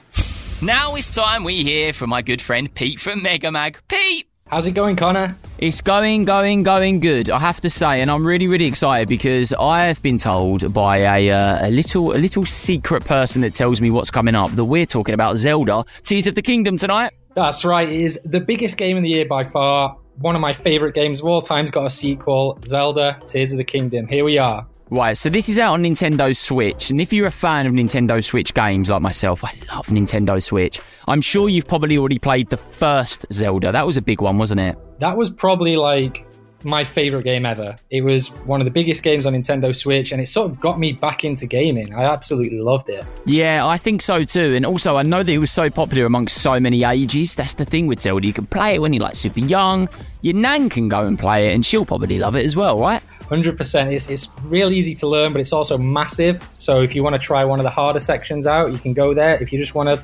Now 0.62 0.96
it's 0.96 1.10
time 1.10 1.44
we 1.44 1.64
hear 1.64 1.94
from 1.94 2.10
my 2.10 2.22
good 2.22 2.42
friend 2.42 2.74
Pete 2.74 3.00
from 3.00 3.22
Mega 3.22 3.52
Mag. 3.52 3.80
Pete! 3.88 4.28
How's 4.48 4.66
it 4.66 4.72
going, 4.72 4.96
Conor? 4.96 5.36
It's 5.58 5.82
going, 5.82 6.24
going, 6.24 6.64
going 6.64 7.02
good. 7.02 7.30
I 7.30 7.38
have 7.40 7.60
to 7.62 7.70
say, 7.70 8.02
and 8.02 8.10
I'm 8.10 8.26
really, 8.26 8.48
really 8.48 8.66
excited 8.66 9.10
because 9.10 9.52
I 9.52 9.84
have 9.84 10.02
been 10.02 10.18
told 10.18 10.74
by 10.74 11.00
a, 11.00 11.30
uh, 11.32 11.68
a 11.68 11.70
little, 11.70 12.14
a 12.14 12.18
little 12.18 12.46
secret 12.46 13.04
person 13.04 13.42
that 13.42 13.54
tells 13.54 13.82
me 13.82 13.92
what's 13.92 14.10
coming 14.10 14.36
up 14.36 14.52
that 14.52 14.64
we're 14.64 14.86
talking 14.86 15.14
about 15.14 15.36
Zelda 15.36 15.84
Tears 16.04 16.28
of 16.28 16.36
the 16.36 16.42
Kingdom 16.42 16.78
tonight. 16.78 17.12
That's 17.38 17.64
right. 17.64 17.88
It 17.88 18.02
is 18.02 18.20
the 18.24 18.40
biggest 18.40 18.80
game 18.80 18.98
of 18.98 19.04
the 19.04 19.10
year 19.10 19.26
by 19.28 19.44
far. 19.44 19.96
One 20.18 20.34
of 20.34 20.42
my 20.42 20.54
favorite 20.54 20.96
games 20.96 21.20
of 21.20 21.28
all 21.28 21.40
time's 21.40 21.70
got 21.70 21.86
a 21.86 21.90
sequel, 21.92 22.58
Zelda 22.66 23.22
Tears 23.28 23.52
of 23.52 23.60
the 23.60 23.64
Kingdom. 23.64 24.08
Here 24.08 24.26
we 24.26 24.40
are. 24.40 24.66
Right, 24.90 25.16
so 25.16 25.30
this 25.30 25.48
is 25.48 25.60
out 25.60 25.74
on 25.74 25.84
Nintendo 25.84 26.36
Switch, 26.36 26.90
and 26.90 27.00
if 27.00 27.14
you're 27.14 27.28
a 27.28 27.32
fan 27.32 27.68
of 27.68 27.74
Nintendo 27.74 28.26
Switch 28.26 28.56
games 28.56 28.90
like 28.90 29.04
myself, 29.04 29.44
I 29.44 29.54
love 29.72 29.86
Nintendo 29.88 30.42
Switch. 30.42 30.80
I'm 31.08 31.22
sure 31.22 31.48
you've 31.48 31.68
probably 31.68 32.00
already 32.00 32.18
played 32.18 32.50
the 32.50 32.58
first 32.58 33.28
Zelda. 33.32 33.72
That 33.72 33.86
was 33.86 33.98
a 33.98 34.02
big 34.02 34.20
one, 34.20 34.40
wasn't 34.40 34.62
it? 34.62 34.76
That 35.00 35.16
was 35.16 35.30
probably 35.30 35.76
like 35.76 36.26
my 36.68 36.84
favorite 36.84 37.24
game 37.24 37.46
ever. 37.46 37.76
It 37.90 38.02
was 38.02 38.28
one 38.44 38.60
of 38.62 38.66
the 38.66 38.72
biggest 38.72 39.02
games 39.02 39.26
on 39.26 39.34
Nintendo 39.34 39.74
Switch, 39.76 40.12
and 40.12 40.22
it 40.22 40.28
sort 40.28 40.52
of 40.52 40.60
got 40.60 40.78
me 40.78 40.92
back 40.92 41.24
into 41.24 41.48
gaming. 41.48 41.96
I 41.96 42.04
absolutely 42.04 42.60
loved 42.60 42.90
it. 42.90 43.06
Yeah, 43.26 43.66
I 43.66 43.78
think 43.78 44.02
so 44.02 44.24
too. 44.24 44.54
And 44.54 44.66
also, 44.66 44.98
I 44.98 45.04
know 45.04 45.24
that 45.24 45.32
it 45.32 45.38
was 45.38 45.52
so 45.52 45.70
popular 45.70 46.06
amongst 46.06 46.42
so 46.42 46.60
many 46.60 46.84
ages. 46.84 47.36
That's 47.36 47.54
the 47.54 47.66
thing 47.66 47.88
with 47.88 48.02
Zelda. 48.02 48.28
You 48.28 48.34
can 48.34 48.46
play 48.46 48.76
it 48.76 48.80
when 48.80 48.94
you're 48.94 49.04
like 49.04 49.16
super 49.16 49.40
young. 49.40 49.88
Your 50.22 50.36
nan 50.36 50.70
can 50.70 50.90
go 50.90 51.08
and 51.08 51.18
play 51.18 51.50
it, 51.50 51.56
and 51.56 51.66
she'll 51.66 51.86
probably 51.86 52.20
love 52.20 52.36
it 52.36 52.46
as 52.46 52.56
well, 52.56 52.78
right? 52.80 53.02
100%. 53.22 53.92
It's, 53.92 54.10
it's 54.10 54.30
real 54.44 54.72
easy 54.72 54.94
to 54.96 55.08
learn, 55.08 55.32
but 55.32 55.40
it's 55.40 55.54
also 55.54 55.78
massive. 55.78 56.46
So 56.58 56.82
if 56.82 56.94
you 56.94 57.04
want 57.04 57.14
to 57.14 57.20
try 57.20 57.46
one 57.46 57.60
of 57.60 57.64
the 57.64 57.70
harder 57.70 58.00
sections 58.00 58.46
out, 58.46 58.72
you 58.72 58.78
can 58.78 58.94
go 58.94 59.14
there. 59.14 59.42
If 59.42 59.54
you 59.54 59.60
just 59.60 59.76
want 59.76 59.90
to 59.90 60.02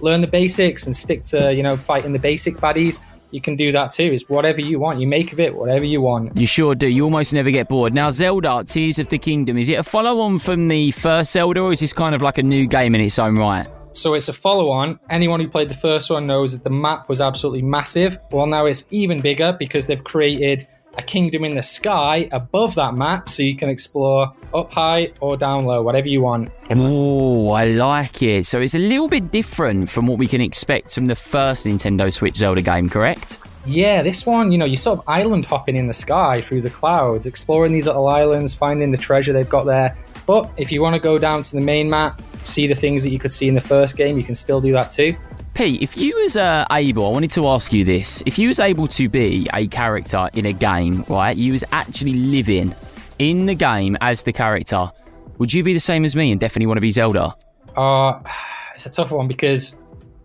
learn 0.00 0.20
the 0.20 0.26
basics 0.26 0.86
and 0.86 0.94
stick 0.94 1.24
to, 1.24 1.54
you 1.54 1.62
know, 1.62 1.76
fighting 1.76 2.12
the 2.12 2.18
basic 2.18 2.56
baddies, 2.56 2.98
you 3.34 3.40
can 3.40 3.56
do 3.56 3.72
that 3.72 3.90
too. 3.90 4.04
It's 4.04 4.28
whatever 4.28 4.60
you 4.60 4.78
want. 4.78 5.00
You 5.00 5.08
make 5.08 5.32
of 5.32 5.40
it 5.40 5.54
whatever 5.54 5.84
you 5.84 6.00
want. 6.00 6.36
You 6.36 6.46
sure 6.46 6.74
do. 6.74 6.86
You 6.86 7.04
almost 7.04 7.34
never 7.34 7.50
get 7.50 7.68
bored. 7.68 7.92
Now, 7.92 8.10
Zelda 8.10 8.64
Tears 8.64 9.00
of 9.00 9.08
the 9.08 9.18
Kingdom, 9.18 9.58
is 9.58 9.68
it 9.68 9.74
a 9.74 9.82
follow 9.82 10.20
on 10.20 10.38
from 10.38 10.68
the 10.68 10.92
first 10.92 11.32
Zelda, 11.32 11.60
or 11.60 11.72
is 11.72 11.80
this 11.80 11.92
kind 11.92 12.14
of 12.14 12.22
like 12.22 12.38
a 12.38 12.42
new 12.42 12.66
game 12.66 12.94
in 12.94 13.00
its 13.00 13.18
own 13.18 13.36
right? 13.36 13.66
So 13.90 14.14
it's 14.14 14.28
a 14.28 14.32
follow 14.32 14.70
on. 14.70 14.98
Anyone 15.10 15.40
who 15.40 15.48
played 15.48 15.68
the 15.68 15.74
first 15.74 16.10
one 16.10 16.26
knows 16.26 16.52
that 16.52 16.64
the 16.64 16.70
map 16.70 17.08
was 17.08 17.20
absolutely 17.20 17.62
massive. 17.62 18.18
Well, 18.30 18.46
now 18.46 18.66
it's 18.66 18.86
even 18.90 19.20
bigger 19.20 19.54
because 19.58 19.86
they've 19.86 20.02
created 20.02 20.66
a 20.96 21.02
kingdom 21.02 21.44
in 21.44 21.54
the 21.54 21.62
sky 21.62 22.28
above 22.32 22.74
that 22.76 22.94
map 22.94 23.28
so 23.28 23.42
you 23.42 23.56
can 23.56 23.68
explore 23.68 24.32
up 24.52 24.70
high 24.70 25.12
or 25.20 25.36
down 25.36 25.64
low, 25.64 25.82
whatever 25.82 26.08
you 26.08 26.20
want. 26.20 26.50
Oh, 26.70 27.50
I 27.50 27.66
like 27.66 28.22
it. 28.22 28.46
So 28.46 28.60
it's 28.60 28.74
a 28.74 28.78
little 28.78 29.08
bit 29.08 29.30
different 29.30 29.90
from 29.90 30.06
what 30.06 30.18
we 30.18 30.26
can 30.26 30.40
expect 30.40 30.94
from 30.94 31.06
the 31.06 31.16
first 31.16 31.66
Nintendo 31.66 32.12
Switch 32.12 32.36
Zelda 32.36 32.62
game, 32.62 32.88
correct? 32.88 33.38
Yeah, 33.66 34.02
this 34.02 34.26
one, 34.26 34.52
you 34.52 34.58
know, 34.58 34.66
you're 34.66 34.76
sort 34.76 34.98
of 34.98 35.04
island 35.08 35.46
hopping 35.46 35.74
in 35.76 35.86
the 35.86 35.94
sky 35.94 36.42
through 36.42 36.60
the 36.60 36.70
clouds, 36.70 37.24
exploring 37.24 37.72
these 37.72 37.86
little 37.86 38.06
islands, 38.08 38.52
finding 38.52 38.90
the 38.90 38.98
treasure 38.98 39.32
they've 39.32 39.48
got 39.48 39.64
there. 39.64 39.96
But 40.26 40.52
if 40.56 40.70
you 40.70 40.82
want 40.82 40.94
to 40.94 41.00
go 41.00 41.18
down 41.18 41.42
to 41.42 41.54
the 41.54 41.62
main 41.62 41.88
map, 41.88 42.20
see 42.42 42.66
the 42.66 42.74
things 42.74 43.02
that 43.02 43.10
you 43.10 43.18
could 43.18 43.32
see 43.32 43.48
in 43.48 43.54
the 43.54 43.60
first 43.60 43.96
game, 43.96 44.18
you 44.18 44.24
can 44.24 44.34
still 44.34 44.60
do 44.60 44.72
that 44.72 44.92
too. 44.92 45.16
Pete, 45.54 45.80
if 45.82 45.96
you 45.96 46.16
was 46.16 46.36
uh, 46.36 46.66
able, 46.72 47.06
I 47.06 47.10
wanted 47.10 47.30
to 47.32 47.46
ask 47.46 47.72
you 47.72 47.84
this: 47.84 48.22
if 48.26 48.38
you 48.38 48.48
was 48.48 48.58
able 48.58 48.88
to 48.88 49.08
be 49.08 49.48
a 49.54 49.68
character 49.68 50.28
in 50.34 50.46
a 50.46 50.52
game, 50.52 51.04
right? 51.08 51.36
You 51.36 51.52
was 51.52 51.64
actually 51.70 52.14
living 52.14 52.74
in 53.20 53.46
the 53.46 53.54
game 53.54 53.96
as 54.00 54.24
the 54.24 54.32
character. 54.32 54.90
Would 55.38 55.52
you 55.52 55.62
be 55.62 55.72
the 55.72 55.80
same 55.80 56.04
as 56.04 56.16
me 56.16 56.32
and 56.32 56.40
definitely 56.40 56.66
want 56.66 56.78
to 56.78 56.80
be 56.82 56.90
Zelda? 56.90 57.34
Uh, 57.76 58.20
it's 58.74 58.86
a 58.86 58.90
tough 58.90 59.12
one 59.12 59.28
because 59.28 59.76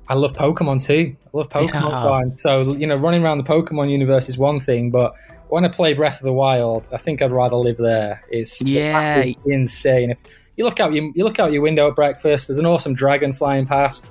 I 0.08 0.16
love 0.16 0.34
Pokemon 0.34 0.84
too. 0.84 1.16
I 1.34 1.38
love 1.38 1.50
Pokemon, 1.50 2.30
Yeah. 2.30 2.34
so 2.34 2.74
you 2.74 2.88
know, 2.88 2.96
running 2.96 3.24
around 3.24 3.38
the 3.38 3.44
Pokemon 3.44 3.92
universe 3.92 4.30
is 4.30 4.38
one 4.38 4.60
thing, 4.60 4.90
but 4.90 5.14
when 5.50 5.64
I 5.64 5.68
play 5.68 5.94
Breath 5.94 6.20
of 6.20 6.26
the 6.26 6.34
Wild, 6.34 6.86
I 6.92 6.98
think 6.98 7.22
I'd 7.22 7.32
rather 7.32 7.56
live 7.56 7.78
there. 7.78 8.24
It's 8.32 8.62
Yeah. 8.64 9.26
insane. 9.46 10.10
If 10.10 10.24
you 10.58 10.66
look 10.66 10.80
out 10.80 10.92
your 10.94 11.12
you 11.14 11.24
look 11.24 11.40
out 11.40 11.52
your 11.52 11.62
window 11.62 11.88
at 11.90 11.96
breakfast, 11.96 12.48
there's 12.48 12.58
an 12.58 12.66
awesome 12.66 12.96
dragon 12.96 13.32
flying 13.32 13.68
past. 13.68 14.10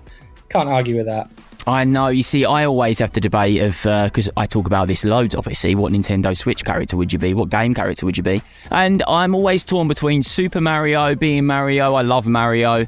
Can't 0.49 0.69
argue 0.69 0.97
with 0.97 1.07
that. 1.07 1.31
I 1.67 1.85
know. 1.85 2.09
You 2.09 2.23
see, 2.23 2.47
I 2.47 2.64
always 2.64 2.99
have 2.99 3.12
the 3.12 3.21
debate 3.21 3.61
of 3.61 3.85
uh, 3.85 4.07
because 4.07 4.31
I 4.38 4.47
talk 4.47 4.67
about 4.67 4.88
this 4.88 5.05
loads. 5.05 5.35
Obviously, 5.35 5.75
what 5.75 5.93
Nintendo 5.93 6.35
Switch 6.35 6.64
character 6.64 6.97
would 6.97 7.12
you 7.12 7.19
be? 7.19 7.35
What 7.35 7.50
game 7.50 7.75
character 7.75 8.07
would 8.07 8.17
you 8.17 8.23
be? 8.23 8.43
And 8.71 9.02
I'm 9.07 9.35
always 9.35 9.64
torn 9.64 9.87
between 9.87 10.23
Super 10.23 10.62
Mario, 10.62 11.14
being 11.14 11.45
Mario. 11.45 11.93
I 11.93 12.02
love 12.02 12.26
Mario, 12.26 12.87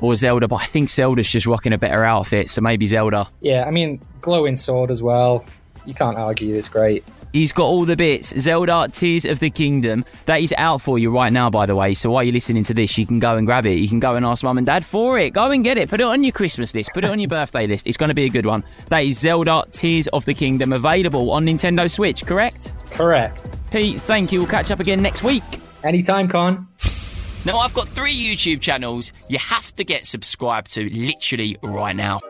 or 0.00 0.14
Zelda, 0.14 0.46
but 0.46 0.56
I 0.56 0.66
think 0.66 0.90
Zelda's 0.90 1.28
just 1.28 1.46
rocking 1.46 1.72
a 1.72 1.78
better 1.78 2.04
outfit, 2.04 2.50
so 2.50 2.60
maybe 2.60 2.86
Zelda. 2.86 3.28
Yeah, 3.40 3.64
I 3.66 3.70
mean, 3.70 4.00
glowing 4.20 4.54
sword 4.54 4.90
as 4.90 5.02
well. 5.02 5.44
You 5.84 5.94
can't 5.94 6.16
argue. 6.16 6.54
It's 6.54 6.68
great. 6.68 7.04
He's 7.32 7.52
got 7.52 7.64
all 7.64 7.84
the 7.84 7.96
bits. 7.96 8.28
Zelda 8.38 8.88
Tears 8.92 9.24
of 9.24 9.38
the 9.38 9.50
Kingdom. 9.50 10.04
That 10.26 10.40
is 10.40 10.52
out 10.58 10.80
for 10.80 10.98
you 10.98 11.14
right 11.14 11.32
now, 11.32 11.48
by 11.50 11.66
the 11.66 11.76
way. 11.76 11.94
So 11.94 12.10
while 12.10 12.22
you're 12.22 12.32
listening 12.32 12.64
to 12.64 12.74
this, 12.74 12.96
you 12.98 13.06
can 13.06 13.18
go 13.18 13.36
and 13.36 13.46
grab 13.46 13.66
it. 13.66 13.74
You 13.74 13.88
can 13.88 14.00
go 14.00 14.16
and 14.16 14.26
ask 14.26 14.42
mum 14.42 14.58
and 14.58 14.66
dad 14.66 14.84
for 14.84 15.18
it. 15.18 15.30
Go 15.30 15.50
and 15.50 15.62
get 15.62 15.78
it. 15.78 15.88
Put 15.88 16.00
it 16.00 16.06
on 16.06 16.24
your 16.24 16.32
Christmas 16.32 16.74
list. 16.74 16.90
Put 16.92 17.04
it 17.04 17.10
on 17.10 17.20
your 17.20 17.28
birthday 17.38 17.66
list. 17.66 17.86
It's 17.86 17.96
going 17.96 18.08
to 18.08 18.14
be 18.14 18.24
a 18.24 18.30
good 18.30 18.46
one. 18.46 18.64
That 18.88 19.00
is 19.00 19.18
Zelda 19.18 19.64
Tears 19.70 20.08
of 20.08 20.24
the 20.24 20.34
Kingdom 20.34 20.72
available 20.72 21.30
on 21.30 21.46
Nintendo 21.46 21.90
Switch, 21.90 22.26
correct? 22.26 22.72
Correct. 22.90 23.58
Pete, 23.70 24.00
thank 24.00 24.32
you. 24.32 24.40
We'll 24.40 24.48
catch 24.48 24.70
up 24.70 24.80
again 24.80 25.00
next 25.00 25.22
week. 25.22 25.44
Anytime, 25.84 26.28
Con. 26.28 26.66
Now, 27.46 27.58
I've 27.58 27.72
got 27.72 27.88
three 27.88 28.14
YouTube 28.14 28.60
channels 28.60 29.12
you 29.28 29.38
have 29.38 29.74
to 29.76 29.84
get 29.84 30.06
subscribed 30.06 30.72
to 30.74 30.90
literally 30.90 31.56
right 31.62 31.96
now. 31.96 32.20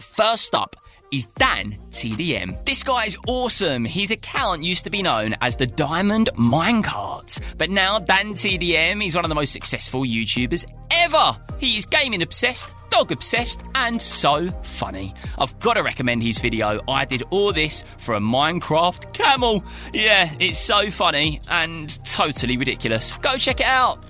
First 0.00 0.54
up 0.54 0.76
is 1.12 1.26
Dan 1.36 1.78
TDM. 1.90 2.64
This 2.64 2.82
guy 2.82 3.04
is 3.04 3.16
awesome. 3.26 3.84
His 3.84 4.10
account 4.10 4.62
used 4.62 4.84
to 4.84 4.90
be 4.90 5.02
known 5.02 5.34
as 5.40 5.56
the 5.56 5.66
Diamond 5.66 6.30
Minecart, 6.34 7.56
but 7.56 7.70
now 7.70 7.98
Dan 7.98 8.32
TDM 8.34 9.04
is 9.04 9.14
one 9.14 9.24
of 9.24 9.28
the 9.28 9.34
most 9.34 9.52
successful 9.52 10.02
YouTubers 10.02 10.66
ever. 10.90 11.38
He 11.58 11.76
is 11.76 11.86
gaming 11.86 12.22
obsessed, 12.22 12.74
dog 12.90 13.12
obsessed, 13.12 13.62
and 13.74 14.00
so 14.00 14.48
funny. 14.62 15.14
I've 15.38 15.58
got 15.60 15.74
to 15.74 15.82
recommend 15.82 16.22
his 16.22 16.38
video. 16.38 16.80
I 16.88 17.04
did 17.04 17.22
all 17.30 17.52
this 17.52 17.82
for 17.98 18.14
a 18.14 18.20
Minecraft 18.20 19.12
camel. 19.12 19.64
Yeah, 19.92 20.32
it's 20.38 20.58
so 20.58 20.90
funny 20.90 21.40
and 21.48 21.88
totally 22.04 22.56
ridiculous. 22.56 23.16
Go 23.18 23.36
check 23.38 23.60
it 23.60 23.66
out. 23.66 24.04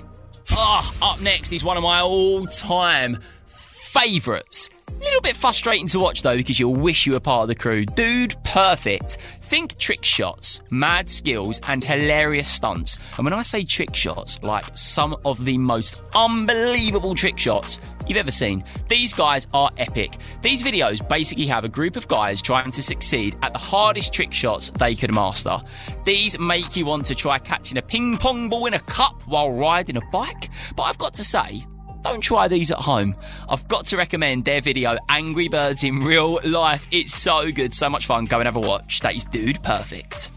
Ah, 0.52 1.12
up 1.12 1.20
next 1.20 1.52
is 1.52 1.62
one 1.62 1.76
of 1.76 1.82
my 1.82 2.00
all-time 2.00 3.18
favourites. 3.46 4.70
A 4.70 4.77
little 4.98 5.20
bit 5.20 5.36
frustrating 5.36 5.86
to 5.88 5.98
watch 5.98 6.22
though 6.22 6.36
because 6.36 6.58
you'll 6.58 6.74
wish 6.74 7.06
you 7.06 7.12
were 7.12 7.20
part 7.20 7.42
of 7.42 7.48
the 7.48 7.54
crew. 7.54 7.84
Dude 7.84 8.36
Perfect. 8.44 9.18
Think 9.40 9.78
trick 9.78 10.04
shots, 10.04 10.60
mad 10.70 11.08
skills, 11.08 11.60
and 11.68 11.82
hilarious 11.82 12.48
stunts. 12.48 12.98
And 13.16 13.24
when 13.24 13.32
I 13.32 13.42
say 13.42 13.64
trick 13.64 13.94
shots, 13.94 14.38
like 14.42 14.64
some 14.76 15.16
of 15.24 15.44
the 15.44 15.56
most 15.56 16.02
unbelievable 16.14 17.14
trick 17.14 17.38
shots 17.38 17.80
you've 18.06 18.18
ever 18.18 18.30
seen. 18.30 18.64
These 18.88 19.12
guys 19.12 19.46
are 19.54 19.70
epic. 19.76 20.16
These 20.42 20.62
videos 20.62 21.06
basically 21.06 21.46
have 21.46 21.64
a 21.64 21.68
group 21.68 21.96
of 21.96 22.08
guys 22.08 22.42
trying 22.42 22.70
to 22.72 22.82
succeed 22.82 23.36
at 23.42 23.52
the 23.52 23.58
hardest 23.58 24.12
trick 24.12 24.32
shots 24.32 24.70
they 24.70 24.94
could 24.94 25.14
master. 25.14 25.58
These 26.04 26.38
make 26.38 26.76
you 26.76 26.86
want 26.86 27.06
to 27.06 27.14
try 27.14 27.38
catching 27.38 27.78
a 27.78 27.82
ping 27.82 28.16
pong 28.18 28.48
ball 28.48 28.66
in 28.66 28.74
a 28.74 28.80
cup 28.80 29.22
while 29.26 29.52
riding 29.52 29.96
a 29.96 30.02
bike. 30.10 30.50
But 30.76 30.84
I've 30.84 30.98
got 30.98 31.14
to 31.14 31.24
say, 31.24 31.66
don't 32.02 32.20
try 32.20 32.48
these 32.48 32.70
at 32.70 32.78
home. 32.78 33.14
I've 33.48 33.66
got 33.68 33.86
to 33.86 33.96
recommend 33.96 34.44
their 34.44 34.60
video, 34.60 34.98
Angry 35.08 35.48
Birds 35.48 35.84
in 35.84 36.00
Real 36.00 36.40
Life. 36.44 36.86
It's 36.90 37.14
so 37.14 37.50
good, 37.50 37.74
so 37.74 37.88
much 37.88 38.06
fun. 38.06 38.24
Go 38.26 38.38
and 38.38 38.46
have 38.46 38.56
a 38.56 38.60
watch. 38.60 39.00
That 39.00 39.14
is 39.14 39.24
Dude 39.24 39.62
Perfect. 39.62 40.30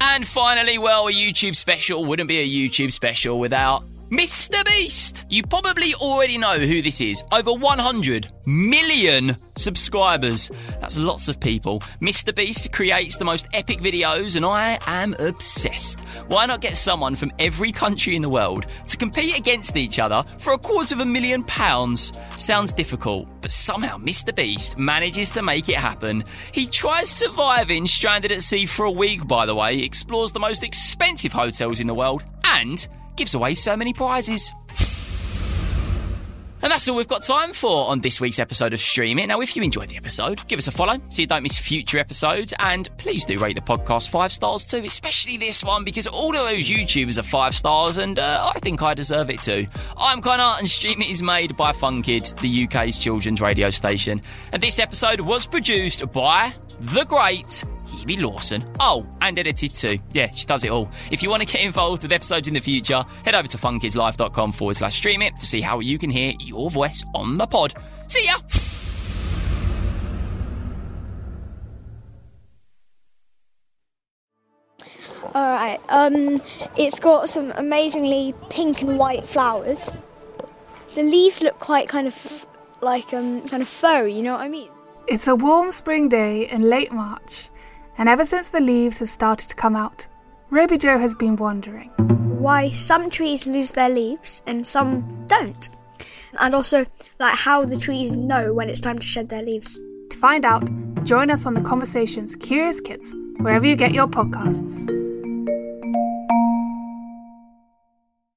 And 0.00 0.26
finally, 0.26 0.78
well, 0.78 1.08
a 1.08 1.12
YouTube 1.12 1.56
special 1.56 2.04
wouldn't 2.04 2.28
be 2.28 2.38
a 2.38 2.46
YouTube 2.46 2.92
special 2.92 3.38
without 3.38 3.84
Mr. 4.12 4.62
Beast. 4.66 5.24
You 5.30 5.42
probably 5.42 5.94
already 5.94 6.36
know 6.36 6.58
who 6.58 6.82
this 6.82 7.00
is. 7.00 7.24
Over 7.32 7.54
100 7.54 8.30
million 8.44 9.38
subscribers. 9.56 10.50
That's 10.80 10.98
lots 10.98 11.30
of 11.30 11.40
people. 11.40 11.80
Mr. 12.02 12.34
Beast 12.34 12.72
creates 12.72 13.16
the 13.16 13.24
most 13.24 13.48
epic 13.54 13.80
videos, 13.80 14.36
and 14.36 14.44
I 14.44 14.78
am 14.86 15.14
obsessed. 15.18 16.00
Why 16.28 16.44
not 16.44 16.60
get 16.60 16.76
someone 16.76 17.14
from 17.14 17.32
every 17.38 17.72
country 17.72 18.14
in 18.14 18.20
the 18.20 18.28
world 18.28 18.66
to 18.86 18.98
compete 18.98 19.38
against 19.38 19.78
each 19.78 19.98
other 19.98 20.22
for 20.36 20.52
a 20.52 20.58
quarter 20.58 20.94
of 20.94 21.00
a 21.00 21.06
million 21.06 21.42
pounds? 21.44 22.12
Sounds 22.36 22.74
difficult, 22.74 23.26
but 23.40 23.50
somehow 23.50 23.96
Mr. 23.96 24.34
Beast 24.34 24.76
manages 24.76 25.30
to 25.30 25.42
make 25.42 25.70
it 25.70 25.76
happen. 25.76 26.22
He 26.52 26.66
tries 26.66 27.08
surviving 27.08 27.86
stranded 27.86 28.30
at 28.30 28.42
sea 28.42 28.66
for 28.66 28.84
a 28.84 28.90
week, 28.90 29.26
by 29.26 29.46
the 29.46 29.54
way, 29.54 29.78
explores 29.78 30.32
the 30.32 30.38
most 30.38 30.62
expensive 30.62 31.32
hotels 31.32 31.80
in 31.80 31.86
the 31.86 31.94
world, 31.94 32.22
and 32.44 32.86
gives 33.16 33.34
away 33.34 33.54
so 33.54 33.76
many 33.76 33.92
prizes. 33.92 34.52
And 36.62 36.70
that's 36.70 36.86
all 36.86 36.94
we've 36.94 37.08
got 37.08 37.24
time 37.24 37.52
for 37.52 37.88
on 37.88 38.00
this 38.02 38.20
week's 38.20 38.38
episode 38.38 38.72
of 38.72 38.78
Stream 38.78 39.18
It. 39.18 39.26
Now, 39.26 39.40
if 39.40 39.56
you 39.56 39.64
enjoyed 39.64 39.88
the 39.88 39.96
episode, 39.96 40.46
give 40.46 40.60
us 40.60 40.68
a 40.68 40.70
follow 40.70 40.94
so 41.10 41.20
you 41.22 41.26
don't 41.26 41.42
miss 41.42 41.58
future 41.58 41.98
episodes. 41.98 42.54
And 42.60 42.88
please 42.98 43.24
do 43.24 43.36
rate 43.38 43.56
the 43.56 43.62
podcast 43.62 44.10
five 44.10 44.32
stars 44.32 44.64
too, 44.64 44.80
especially 44.84 45.36
this 45.36 45.64
one, 45.64 45.82
because 45.82 46.06
all 46.06 46.36
of 46.36 46.46
those 46.46 46.70
YouTubers 46.70 47.18
are 47.18 47.24
five 47.24 47.56
stars, 47.56 47.98
and 47.98 48.16
uh, 48.16 48.52
I 48.54 48.60
think 48.60 48.80
I 48.80 48.94
deserve 48.94 49.28
it 49.30 49.40
too. 49.40 49.66
I'm 49.98 50.20
Conor, 50.20 50.54
and 50.60 50.70
Stream 50.70 51.02
It 51.02 51.10
is 51.10 51.20
made 51.20 51.56
by 51.56 51.72
Fun 51.72 52.00
Kids, 52.00 52.32
the 52.34 52.64
UK's 52.64 52.96
children's 53.00 53.40
radio 53.40 53.68
station. 53.70 54.22
And 54.52 54.62
this 54.62 54.78
episode 54.78 55.20
was 55.20 55.46
produced 55.46 56.12
by 56.12 56.54
the 56.78 57.04
great 57.04 57.64
Hebe 57.96 58.20
Lawson. 58.20 58.64
Oh, 58.80 59.06
and 59.20 59.38
edited 59.38 59.74
too. 59.74 59.98
Yeah, 60.12 60.30
she 60.30 60.46
does 60.46 60.64
it 60.64 60.70
all. 60.70 60.90
If 61.10 61.22
you 61.22 61.30
want 61.30 61.42
to 61.42 61.48
get 61.48 61.64
involved 61.64 62.02
with 62.02 62.12
episodes 62.12 62.48
in 62.48 62.54
the 62.54 62.60
future, 62.60 63.04
head 63.24 63.34
over 63.34 63.48
to 63.48 63.56
funkidslife.com 63.58 64.52
forward 64.52 64.76
slash 64.76 64.96
stream 64.96 65.22
it 65.22 65.36
to 65.36 65.46
see 65.46 65.60
how 65.60 65.80
you 65.80 65.98
can 65.98 66.10
hear 66.10 66.32
your 66.40 66.70
voice 66.70 67.04
on 67.14 67.34
the 67.34 67.46
pod. 67.46 67.74
See 68.08 68.26
ya! 68.26 68.36
All 75.34 75.44
right. 75.44 75.80
Um, 75.88 76.40
it's 76.76 77.00
got 77.00 77.30
some 77.30 77.52
amazingly 77.52 78.34
pink 78.50 78.82
and 78.82 78.98
white 78.98 79.26
flowers. 79.26 79.90
The 80.94 81.02
leaves 81.02 81.40
look 81.40 81.58
quite 81.58 81.88
kind 81.88 82.06
of 82.06 82.46
like 82.82 83.14
um 83.14 83.40
kind 83.48 83.62
of 83.62 83.68
furry. 83.68 84.12
You 84.12 84.22
know 84.22 84.32
what 84.32 84.42
I 84.42 84.48
mean? 84.48 84.68
It's 85.06 85.26
a 85.26 85.34
warm 85.34 85.70
spring 85.70 86.08
day 86.08 86.50
in 86.50 86.62
late 86.62 86.92
March, 86.92 87.48
and 87.98 88.08
ever 88.08 88.24
since 88.24 88.50
the 88.50 88.60
leaves 88.60 88.98
have 88.98 89.10
started 89.10 89.48
to 89.48 89.56
come 89.56 89.76
out, 89.76 90.06
Ruby 90.50 90.78
Joe 90.78 90.98
has 90.98 91.14
been 91.14 91.36
wondering. 91.36 91.90
Why 92.38 92.70
some 92.70 93.10
trees 93.10 93.46
lose 93.46 93.70
their 93.70 93.88
leaves 93.88 94.42
and 94.46 94.66
some 94.66 95.26
don't, 95.28 95.68
and 96.38 96.54
also 96.54 96.84
like 97.18 97.34
how 97.34 97.64
the 97.64 97.76
trees 97.76 98.12
know 98.12 98.52
when 98.52 98.68
it's 98.68 98.80
time 98.80 98.98
to 98.98 99.06
shed 99.06 99.28
their 99.28 99.42
leaves. 99.42 99.78
To 100.10 100.16
find 100.18 100.44
out, 100.44 100.68
join 101.04 101.30
us 101.30 101.46
on 101.46 101.54
the 101.54 101.60
Conversations 101.60 102.36
Curious 102.36 102.80
Kids, 102.80 103.14
wherever 103.38 103.66
you 103.66 103.76
get 103.76 103.94
your 103.94 104.08
podcasts. 104.08 105.01